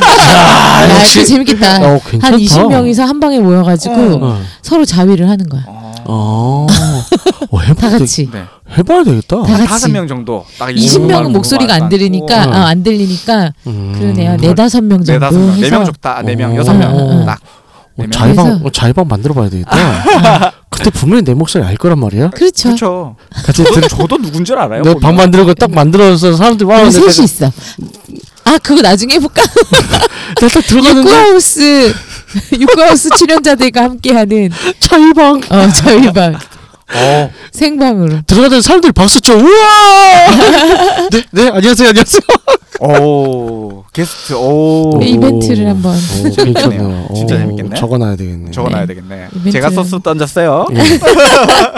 아, 0.01 0.83
야, 0.89 0.99
역시. 0.99 1.19
이거 1.19 1.27
재밌겠다. 1.27 1.77
어. 1.87 1.99
한 2.21 2.35
20명이서 2.37 3.05
한 3.05 3.19
방에 3.19 3.39
모여가지고 3.39 3.95
어. 3.95 4.17
어. 4.21 4.41
서로 4.61 4.85
자위를 4.85 5.29
하는 5.29 5.47
거야. 5.49 5.63
어. 5.67 5.91
어. 6.05 6.67
어, 7.51 7.59
해봐야 7.59 7.91
다 7.91 7.99
같이. 7.99 8.29
네. 8.31 8.43
해봐야 8.77 9.03
되겠다. 9.03 9.43
다 9.43 9.53
같이. 9.53 9.67
다섯 9.67 9.91
명 9.91 10.07
정도. 10.07 10.45
딱 10.57 10.69
20명은 10.69 11.07
20명 11.25 11.31
목소리가 11.31 11.73
안 11.75 11.89
들리니까 11.89 12.43
어. 12.45 12.51
아, 12.53 12.67
안 12.67 12.83
들리니까 12.83 13.51
음. 13.67 13.95
그러네요. 13.97 14.37
네 14.37 14.53
다섯 14.55 14.81
명네 14.83 15.05
정도 15.05 15.19
다섯 15.19 15.37
명. 15.39 15.49
해서 15.51 15.61
네명 15.61 15.85
좋다. 15.85 16.21
네 16.23 16.35
명, 16.35 16.53
어. 16.53 16.55
여섯 16.55 16.73
명. 16.73 16.95
어. 16.95 17.25
딱. 17.25 17.39
어, 17.97 18.05
그래서- 18.11 18.59
어, 18.63 18.69
자의방 18.71 19.07
만들어봐야 19.07 19.49
되겠다. 19.49 19.71
그때 20.69 20.89
분명히 20.89 21.23
내 21.23 21.33
목소리 21.33 21.63
알 21.63 21.75
거란 21.75 21.99
말이야. 21.99 22.29
그렇죠. 22.31 22.69
그렇죠. 22.69 23.15
같이 23.45 23.63
저도, 23.63 23.81
들. 23.81 23.89
저도 23.89 24.17
누군 24.17 24.45
줄 24.45 24.57
알아요. 24.57 24.81
내방 24.83 25.15
거딱 25.15 25.71
만들어서 25.71 26.33
사람들 26.35 26.65
와. 26.65 26.77
내가 26.77 26.89
셋이 26.91 27.25
있어. 27.25 27.51
아 28.45 28.57
그거 28.57 28.81
나중에 28.81 29.15
해볼까? 29.15 29.43
내가 30.39 30.53
딱 30.53 30.65
들어가는데 30.65 31.09
육구하우스 31.09 31.93
육구하우스 32.59 33.09
출연자들과 33.17 33.83
함께하는 33.83 34.49
자의방 34.79 35.41
어 35.49 35.69
저희 35.77 36.11
방 36.11 36.35
어. 36.93 37.31
생방으로. 37.51 38.21
들어가는 38.27 38.61
사람들 38.61 38.91
박수 38.91 39.21
쳐. 39.21 39.33
우와. 39.35 41.09
네, 41.11 41.23
네 41.31 41.49
안녕하세요, 41.49 41.89
안녕하세요. 41.89 42.21
오. 42.81 43.83
게스트. 43.93 44.33
오. 44.33 44.97
네, 44.99 45.07
이벤트를 45.09 45.67
한번. 45.69 45.95
오, 45.95 46.23
괜찮네요. 46.35 47.07
진짜 47.15 47.35
오, 47.35 47.37
재밌겠네. 47.39 47.75
적어놔야 47.75 48.15
되겠네. 48.15 48.51
적어놔야 48.51 48.81
네. 48.85 48.87
되겠네. 48.95 49.27
이벤트를- 49.33 49.51
제가 49.51 49.69
소스 49.69 49.99
던졌어요. 50.01 50.65
예. 50.73 50.79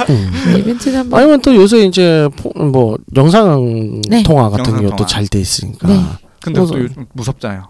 음. 0.10 0.32
네, 0.48 0.60
이벤트를 0.60 1.00
한번. 1.00 1.20
아니면 1.20 1.42
또 1.42 1.54
요새 1.56 1.80
이제 1.86 2.28
포- 2.38 2.52
뭐 2.64 2.98
영상 3.16 4.02
네. 4.08 4.24
통화 4.24 4.50
같은 4.50 4.64
경우도 4.66 4.96
통화. 4.96 5.06
잘돼 5.08 5.40
있으니까. 5.40 5.88
네. 5.88 6.00
근데 6.42 6.60
또 6.60 6.80
요즘 6.80 7.06
무섭잖아요. 7.14 7.68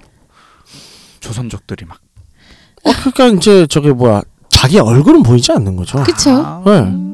조선족들이 1.20 1.86
막. 1.86 1.98
어, 2.86 2.91
그러니까 3.12 3.38
이제 3.39 3.66
저게 3.68 3.91
뭐야 3.91 4.22
자기 4.50 4.78
얼굴은 4.80 5.24
보이지 5.24 5.52
않는 5.54 5.76
거죠. 5.76 6.04
그쵸. 6.04 6.32
아. 6.46 6.62
네. 6.66 7.12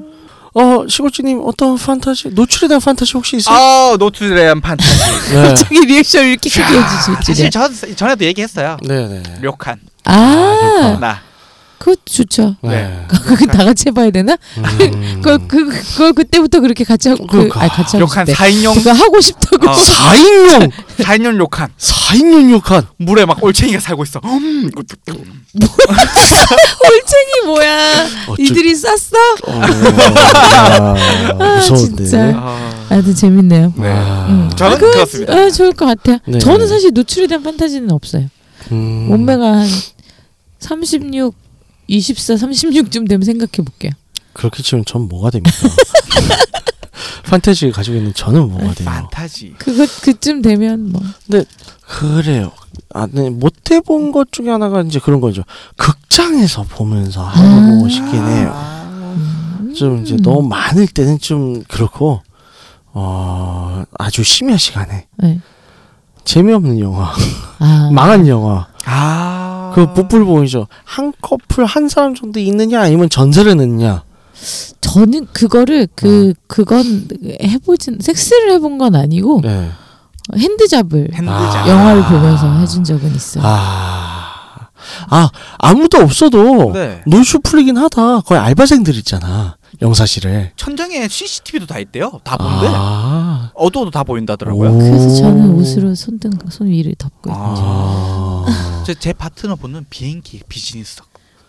어 0.56 0.86
시골지님 0.88 1.42
어떤 1.46 1.78
판타지 1.78 2.30
노출에 2.30 2.68
대한 2.68 2.82
판타지 2.82 3.14
혹시 3.14 3.38
있어요? 3.38 3.56
아 3.56 3.96
노출에 3.98 4.36
대한 4.36 4.60
판타지. 4.62 4.90
네. 5.34 5.54
자기 5.54 5.80
리액션 5.86 6.26
이렇게 6.26 6.50
크게 6.50 6.64
해주실지. 6.64 7.26
사실 7.26 7.50
전 7.52 7.96
전에도 7.96 8.26
얘기했어요. 8.26 8.78
네네. 8.84 9.24
료칸 9.42 9.80
아, 10.06 10.98
나. 11.00 11.22
그거 11.80 11.96
좋죠. 12.06 12.56
네. 12.62 13.06
그거 13.08 13.46
다 13.48 13.64
같이 13.66 13.86
해봐야 13.88 14.12
되나? 14.12 14.38
음. 14.58 15.22
그걸 15.24 15.40
그 15.48 15.70
그걸 15.70 16.14
그때부터 16.14 16.60
그렇게 16.60 16.84
같이 16.84 17.08
하고 17.10 17.26
그 17.26 17.32
그러니까. 17.32 17.62
아니 17.62 17.70
같이 17.72 17.96
하고 17.98 18.08
싶대. 18.14 18.34
4인용 18.34 18.74
그거 18.76 18.92
하고 18.92 19.22
싶다고. 19.22 19.70
어. 19.70 19.74
4인용 19.74 20.72
4인용 20.98 21.36
료칸 21.38 21.70
4인용 21.78 22.52
욕한 22.52 22.86
물에 22.98 23.26
막 23.26 23.42
올챙이가 23.44 23.80
살고 23.80 24.04
있어. 24.04 24.20
음, 24.26 24.70
올챙이 26.84 27.46
뭐야? 27.46 28.08
어쩌- 28.28 28.44
이들이 28.44 28.76
쌌어? 28.76 29.18
어, 29.48 29.62
야, 29.62 30.96
아, 31.40 31.56
무서운데. 31.56 32.04
진짜. 32.04 32.32
아, 32.36 32.72
아주 32.90 33.14
재밌네요. 33.14 33.74
네. 33.78 33.88
음. 33.94 34.50
저는 34.56 34.76
아, 34.76 34.78
그거 34.80 34.92
그렇습니다. 34.92 35.34
아, 35.34 35.50
좋을 35.50 35.72
것 35.74 35.86
같아요. 35.86 36.18
네. 36.28 36.40
저는 36.40 36.68
사실 36.68 36.92
노출에 36.94 37.28
대한 37.28 37.44
판타지는 37.44 37.92
없어요. 37.92 38.28
음. 38.72 39.08
몸매가 39.10 39.46
한 39.46 39.68
36, 40.60 41.34
24, 41.90 42.36
36쯤 42.36 43.10
되면 43.10 43.24
생각해 43.24 43.66
볼게요. 43.66 43.92
그렇게 44.34 44.62
치면 44.62 44.86
전 44.86 45.08
뭐가 45.08 45.32
됩니까? 45.32 45.58
판타지 47.26 47.72
가지고 47.72 47.98
있는 47.98 48.14
저는 48.14 48.50
뭐가 48.50 48.74
돼요? 48.74 48.90
판타지. 48.90 49.56
그거 49.58 49.86
그쯤 50.02 50.42
되면 50.42 50.92
뭐 50.92 51.02
그래요. 51.88 52.52
아, 52.94 53.08
네, 53.12 53.30
못 53.30 53.54
해본 53.70 54.12
것 54.12 54.32
중에 54.32 54.50
하나가 54.50 54.82
이제 54.82 55.00
그런 55.00 55.20
거죠. 55.22 55.44
극장에서 55.78 56.64
보면서 56.64 57.28
아. 57.28 57.32
해보고 57.32 57.90
싶긴 57.90 58.16
해요. 58.16 58.52
아, 58.54 59.64
좀 59.76 60.02
이제 60.02 60.16
음. 60.16 60.22
너무 60.22 60.48
많을 60.48 60.88
때는 60.88 61.20
좀 61.20 61.64
그렇고, 61.68 62.22
어, 62.94 63.84
아주 63.98 64.24
심야 64.24 64.58
시간에 64.58 65.08
네. 65.18 65.40
재미없는 66.26 66.80
영화, 66.80 67.14
아, 67.60 67.90
망한 67.94 68.28
영화, 68.28 68.68
아. 68.86 69.59
그 69.74 69.94
뽀뽀를 69.94 70.26
보이죠. 70.26 70.68
한 70.84 71.14
커플 71.22 71.66
한 71.66 71.90
사람 71.90 72.16
정도 72.16 72.40
있느냐 72.40 72.82
아니면 72.82 73.10
전설을 73.10 73.56
넣느냐. 73.58 74.04
저는 74.82 75.28
그거를 75.34 75.84
어. 75.84 75.94
그 75.96 76.34
그건 76.48 77.08
해보진 77.44 77.98
섹스를 78.00 78.52
해본 78.52 78.78
건 78.78 78.96
아니고 78.96 79.42
네. 79.44 79.70
핸드잡을 80.38 81.10
핸드장. 81.14 81.30
아. 81.30 81.70
영화를 81.70 82.04
보면서 82.04 82.60
해준 82.60 82.84
적은 82.84 83.16
있어요. 83.16 83.44
아, 83.46 84.70
아 85.10 85.30
아무도 85.58 86.00
없어도 86.00 86.72
네. 86.74 87.02
놀수 87.06 87.40
풀리긴 87.40 87.78
하다. 87.78 88.22
거의 88.22 88.40
알바생들 88.40 88.96
있잖아. 88.96 89.58
영사실에. 89.82 90.54
천장에 90.56 91.08
CCTV도 91.08 91.66
다 91.66 91.80
있대요. 91.80 92.20
다 92.24 92.38
본대. 92.38 92.68
아, 92.70 93.39
어두워도 93.60 93.92
다 93.92 94.04
보인다더라고요. 94.04 94.70
오. 94.72 94.78
그래서 94.80 95.16
저는 95.16 95.52
옷으로 95.56 95.94
손등 95.96 96.32
손 96.50 96.68
위를 96.68 96.96
덮고 96.98 97.30
있죠. 97.30 97.36
아. 97.40 98.46
아. 98.50 98.84
제, 98.86 98.94
제 98.96 99.14
파트너 99.14 99.56
분은 99.56 99.86
비행기 99.90 100.42
비즈니스. 100.50 101.02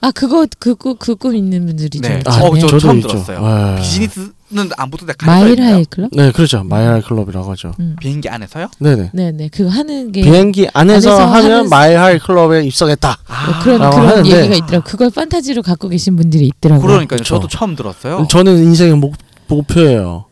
아 0.02 0.10
그거 0.12 0.46
그꿈 0.58 1.36
있는 1.36 1.66
분들이 1.66 2.00
네. 2.00 2.22
좀 2.22 2.32
아, 2.32 2.38
어, 2.40 2.54
저 2.58 2.66
저도 2.68 2.78
처음 2.78 2.96
있죠. 2.98 3.08
들었어요. 3.08 3.40
네. 3.76 3.82
비즈니스는 3.82 4.32
안 4.78 4.90
붙는데 4.90 5.12
mile 5.26 5.60
high 5.60 5.84
club? 5.84 6.08
네, 6.14 6.32
그렇죠. 6.32 6.64
mile 6.64 7.02
high 7.02 7.17
club이라고 7.17 7.50
하죠. 7.50 7.72
음. 7.80 7.96
비행기 8.00 8.30
안에서요? 8.30 8.68
네네. 8.78 9.10
네네 9.12 9.48
그거 9.48 9.68
하는 9.68 10.10
게 10.10 10.22
비행기 10.22 10.68
안에서, 10.72 11.10
안에서 11.10 11.26
하면 11.34 11.66
하는- 11.66 11.68
mile 11.68 12.18
high 12.18 12.39
club에 12.39 12.64
입성했다. 12.64 13.18
뭐 13.28 13.62
그런 13.62 13.78
라고 13.80 13.96
그런 13.96 14.08
하는데- 14.08 14.30
얘기가 14.38 14.54
있더라고. 14.54 14.84
그걸 14.86 15.10
판타지로 15.10 15.60
갖고 15.60 15.90
계신 15.90 16.16
분들이 16.16 16.46
있더라고 16.46 16.82
요. 16.82 16.86
그러니까요. 16.86 17.18
그쵸. 17.18 17.34
저도 17.34 17.48
처음 17.48 17.76
들었어요. 17.76 18.26
저는 18.30 18.56
인생의 18.56 18.96
목, 18.96 19.14
목표예요. 19.48 20.24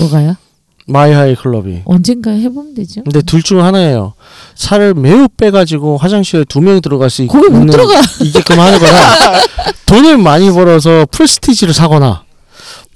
뭐가요? 0.00 0.36
mile 0.86 1.34
high 1.34 1.53
club이. 1.53 1.82
언젠가 1.86 2.30
해보면 2.30 2.74
되죠. 2.74 3.02
근데 3.04 3.22
둘 3.22 3.42
중 3.42 3.62
하나예요. 3.64 4.14
살을 4.54 4.94
매우 4.94 5.28
빼가지고 5.28 5.96
화장실에 5.96 6.44
두 6.48 6.60
명이 6.60 6.80
들어갈 6.80 7.08
수 7.10 7.22
있- 7.22 7.28
거기 7.28 7.48
못 7.48 7.60
있는 7.60 7.66
들어가. 7.68 8.00
이게끔 8.20 8.58
하는 8.60 8.78
거나 8.78 8.92
돈을 9.86 10.18
많이 10.18 10.50
벌어서 10.50 11.06
prestige를 11.10 11.72
사거나 11.74 12.24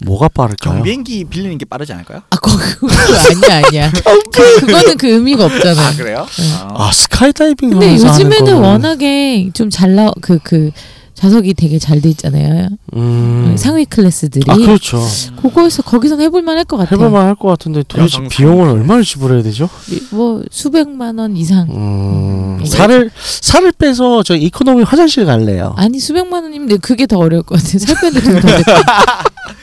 뭐가 0.05 0.29
빠를까요? 0.29 0.75
경비행기 0.77 1.25
빌리는 1.25 1.59
게 1.59 1.65
빠르지 1.65 1.93
않을까요? 1.93 2.21
아 2.31 2.37
그거, 2.37 2.57
그거 2.57 2.89
아니야 2.95 3.67
아니야. 3.67 3.91
그, 4.33 4.61
그거는 4.61 4.97
그 4.97 5.09
의미가 5.09 5.45
없잖아요. 5.47 5.87
아 5.87 5.93
그래요? 5.97 6.27
아 6.75 6.91
스카이다이빙 6.93 7.71
근데 7.71 7.87
하면서 7.87 8.09
하는 8.09 8.27
요즘에는 8.27 8.55
거는- 8.55 8.63
워낙에 8.63 9.51
좀 9.55 9.71
잘 9.71 9.95
나와 9.97 10.13
그그 10.21 10.71
좌석이 11.19 11.55
되게 11.55 11.81
잘 11.81 12.01
돼 12.01 12.09
있잖아요. 12.11 12.69
음. 12.95 13.57
상위 13.59 13.85
클래스들이 13.85 14.45
아 14.49 14.55
그렇죠. 14.57 15.03
그거에서 15.43 15.83
거기선 15.83 16.21
해볼만 16.21 16.57
할 16.57 16.65
것 16.65 16.77
같아요. 16.77 16.97
해볼만 16.97 17.27
할 17.27 17.35
것 17.35 17.49
같은데 17.49 17.83
도대체 17.89 18.19
비용을 18.29 18.69
상위 18.69 18.81
얼마를 18.81 19.03
지불해야 19.03 19.43
되죠? 19.43 19.69
뭐 20.13 20.45
수백만 20.53 21.19
원 21.19 21.37
이상. 21.37 21.67
음, 21.71 22.59
음. 22.61 22.65
살을 22.65 23.11
살을 23.19 23.73
빼서 23.73 24.23
저 24.23 24.37
이코노미 24.37 24.85
화장실 24.85 25.25
갈래요. 25.27 25.75
아니 25.77 25.99
수백만 25.99 26.45
원이면 26.45 26.79
그게 26.79 27.07
더 27.09 27.19
어려울 27.19 27.43
것 27.43 27.61
같아요. 27.61 27.79
살 27.81 27.97
빼는 28.01 28.21
게더 28.21 28.39
어려울 28.39 28.63
것 28.63 28.75
같아요. 28.75 29.23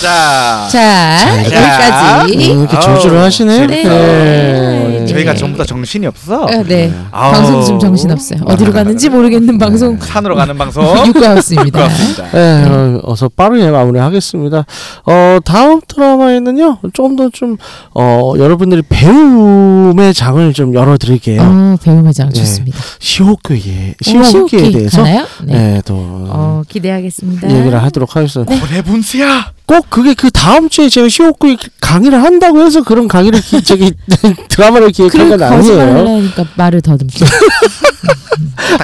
자, 0.00 0.68
자, 0.70 1.16
자, 1.48 2.24
여기까지. 2.24 2.52
음, 2.52 2.58
이렇게 2.60 2.80
줄줄을 2.80 3.20
하시네. 3.20 3.56
재밌어. 3.56 3.88
네. 3.88 5.06
저희가 5.06 5.32
네. 5.32 5.38
전부 5.38 5.58
다 5.58 5.64
정신이 5.64 6.06
없어. 6.06 6.46
아, 6.46 6.62
네. 6.62 6.92
아우. 7.10 7.32
방송 7.32 7.64
좀 7.64 7.78
정신 7.78 8.10
없어요. 8.10 8.40
어디로 8.46 8.72
가는지 8.72 9.08
모르겠는 9.08 9.58
방송 9.58 9.98
산으로 10.00 10.34
가는 10.34 10.56
방송. 10.56 10.84
그렇습니다. 11.12 11.88
네, 12.32 12.64
어, 12.66 13.00
어서 13.04 13.28
빠르게 13.28 13.70
마무리하겠습니다. 13.70 14.64
어, 15.06 15.38
다음 15.44 15.80
드라마에는요, 15.86 16.78
좀 16.92 17.14
더 17.14 17.28
좀, 17.32 17.56
어, 17.94 18.32
여러분들이 18.36 18.82
배움의 18.88 20.14
장을 20.14 20.52
좀 20.52 20.74
열어드릴게요. 20.74 21.40
어, 21.42 21.76
배움의 21.80 22.12
장 22.12 22.28
네. 22.28 22.40
좋습니다. 22.40 22.76
시호교에 22.98 23.94
시오키 24.02 24.72
대해서, 24.72 24.96
가나요? 25.04 25.24
네. 25.44 25.54
네, 25.54 25.82
또, 25.84 25.94
어, 25.96 26.62
기대하겠습니다. 26.68 27.48
얘기를 27.50 27.80
하도록 27.84 28.16
하겠습니다. 28.16 28.58
고래 28.58 28.82
분수야. 28.82 29.52
꼭 29.66 29.88
그게 29.88 30.12
그 30.14 30.30
다음 30.30 30.68
주에 30.68 30.88
제가 30.90 31.08
시호교에 31.08 31.56
강의를 31.80 32.22
한다고 32.22 32.62
해서 32.64 32.82
그런 32.82 33.08
강의를, 33.08 33.40
기, 33.40 33.62
저기, 33.62 33.92
드라마를 34.50 34.90
기획한 34.90 35.30
건 35.30 35.42
아니에요. 35.42 35.80
하니까 35.80 36.44
말을 36.56 36.82
더듬죠. 36.82 37.24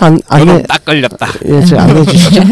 안, 0.00 0.20
안내, 0.28 0.44
너는 0.44 0.62
딱 0.68 0.84
걸렸다. 0.84 1.26
예, 1.46 1.64
제 1.64 1.76
안내해 1.76 2.04
주시죠. 2.04 2.42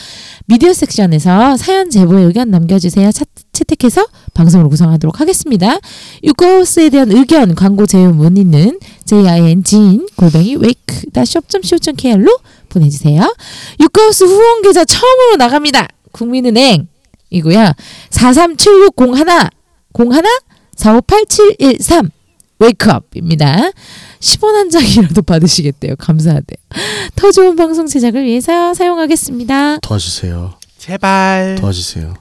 미디어 0.47 0.73
섹션에서 0.75 1.40
사연 1.57 1.91
제보의 1.91 2.27
의견 2.27 2.51
남겨주세요. 2.51 3.11
차, 3.13 3.25
채택해서 3.53 4.07
방송을 4.35 4.69
구성하도록 4.69 5.21
하겠습니다. 5.21 5.79
유쿠하우스에 6.23 6.91
대한 6.91 7.11
의견, 7.13 7.55
광고 7.55 7.87
제휴 7.87 8.13
문의는 8.13 8.79
jing 9.07 10.07
골뱅이 10.17 10.57
wake-up.co.kr로 10.57 12.39
보내주세요. 12.69 13.35
유쿠하우스 13.81 14.25
후원 14.25 14.63
계좌 14.63 14.85
처음으로 14.85 15.37
나갑니다. 15.37 15.89
국민은행 16.13 16.89
이고요. 17.31 17.73
437601 18.11 19.51
01 19.93 20.25
458713 20.77 22.11
웨이크업입니다. 22.59 23.71
10원 24.21 24.53
한 24.53 24.71
장이라도 24.71 25.23
받으시겠대요. 25.23 25.97
감사하대요. 25.97 26.59
더 27.17 27.33
좋은 27.33 27.57
방송 27.57 27.87
제작을 27.87 28.25
위해서 28.25 28.75
사용하겠습니다. 28.75 29.79
도와주세요. 29.79 30.60
제발. 30.85 31.57
도와주세요. 31.61 32.15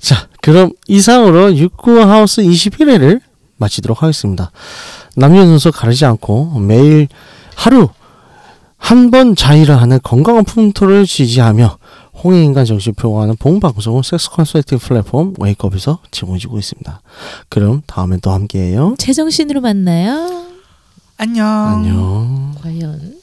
자, 0.00 0.28
그럼 0.42 0.72
이상으로 0.88 1.56
육구 1.56 2.00
하우스 2.00 2.42
21회를 2.42 3.20
마치도록 3.56 4.02
하겠습니다. 4.02 4.50
남녀노소 5.16 5.70
가리지 5.70 6.04
않고 6.04 6.58
매일 6.58 7.06
하루 7.54 7.88
한 8.76 9.10
번 9.10 9.34
자의를 9.36 9.80
하는 9.80 9.98
건강한 10.02 10.44
풍토를 10.44 11.04
지지하며 11.06 11.78
홍익인간 12.24 12.64
정신 12.64 12.94
표방하는 12.94 13.36
봉방송은 13.36 14.02
섹스 14.02 14.28
컨설팅 14.30 14.78
플랫폼 14.78 15.34
웨이크업에서 15.38 15.98
제공해주고 16.10 16.58
있습니다. 16.58 17.00
그럼 17.48 17.82
다음에 17.86 18.18
또 18.18 18.30
함께해요. 18.32 18.94
제정신으로 18.98 19.60
만나요. 19.60 20.44
안녕. 21.16 21.46
안녕. 21.46 22.54
과연 22.62 23.17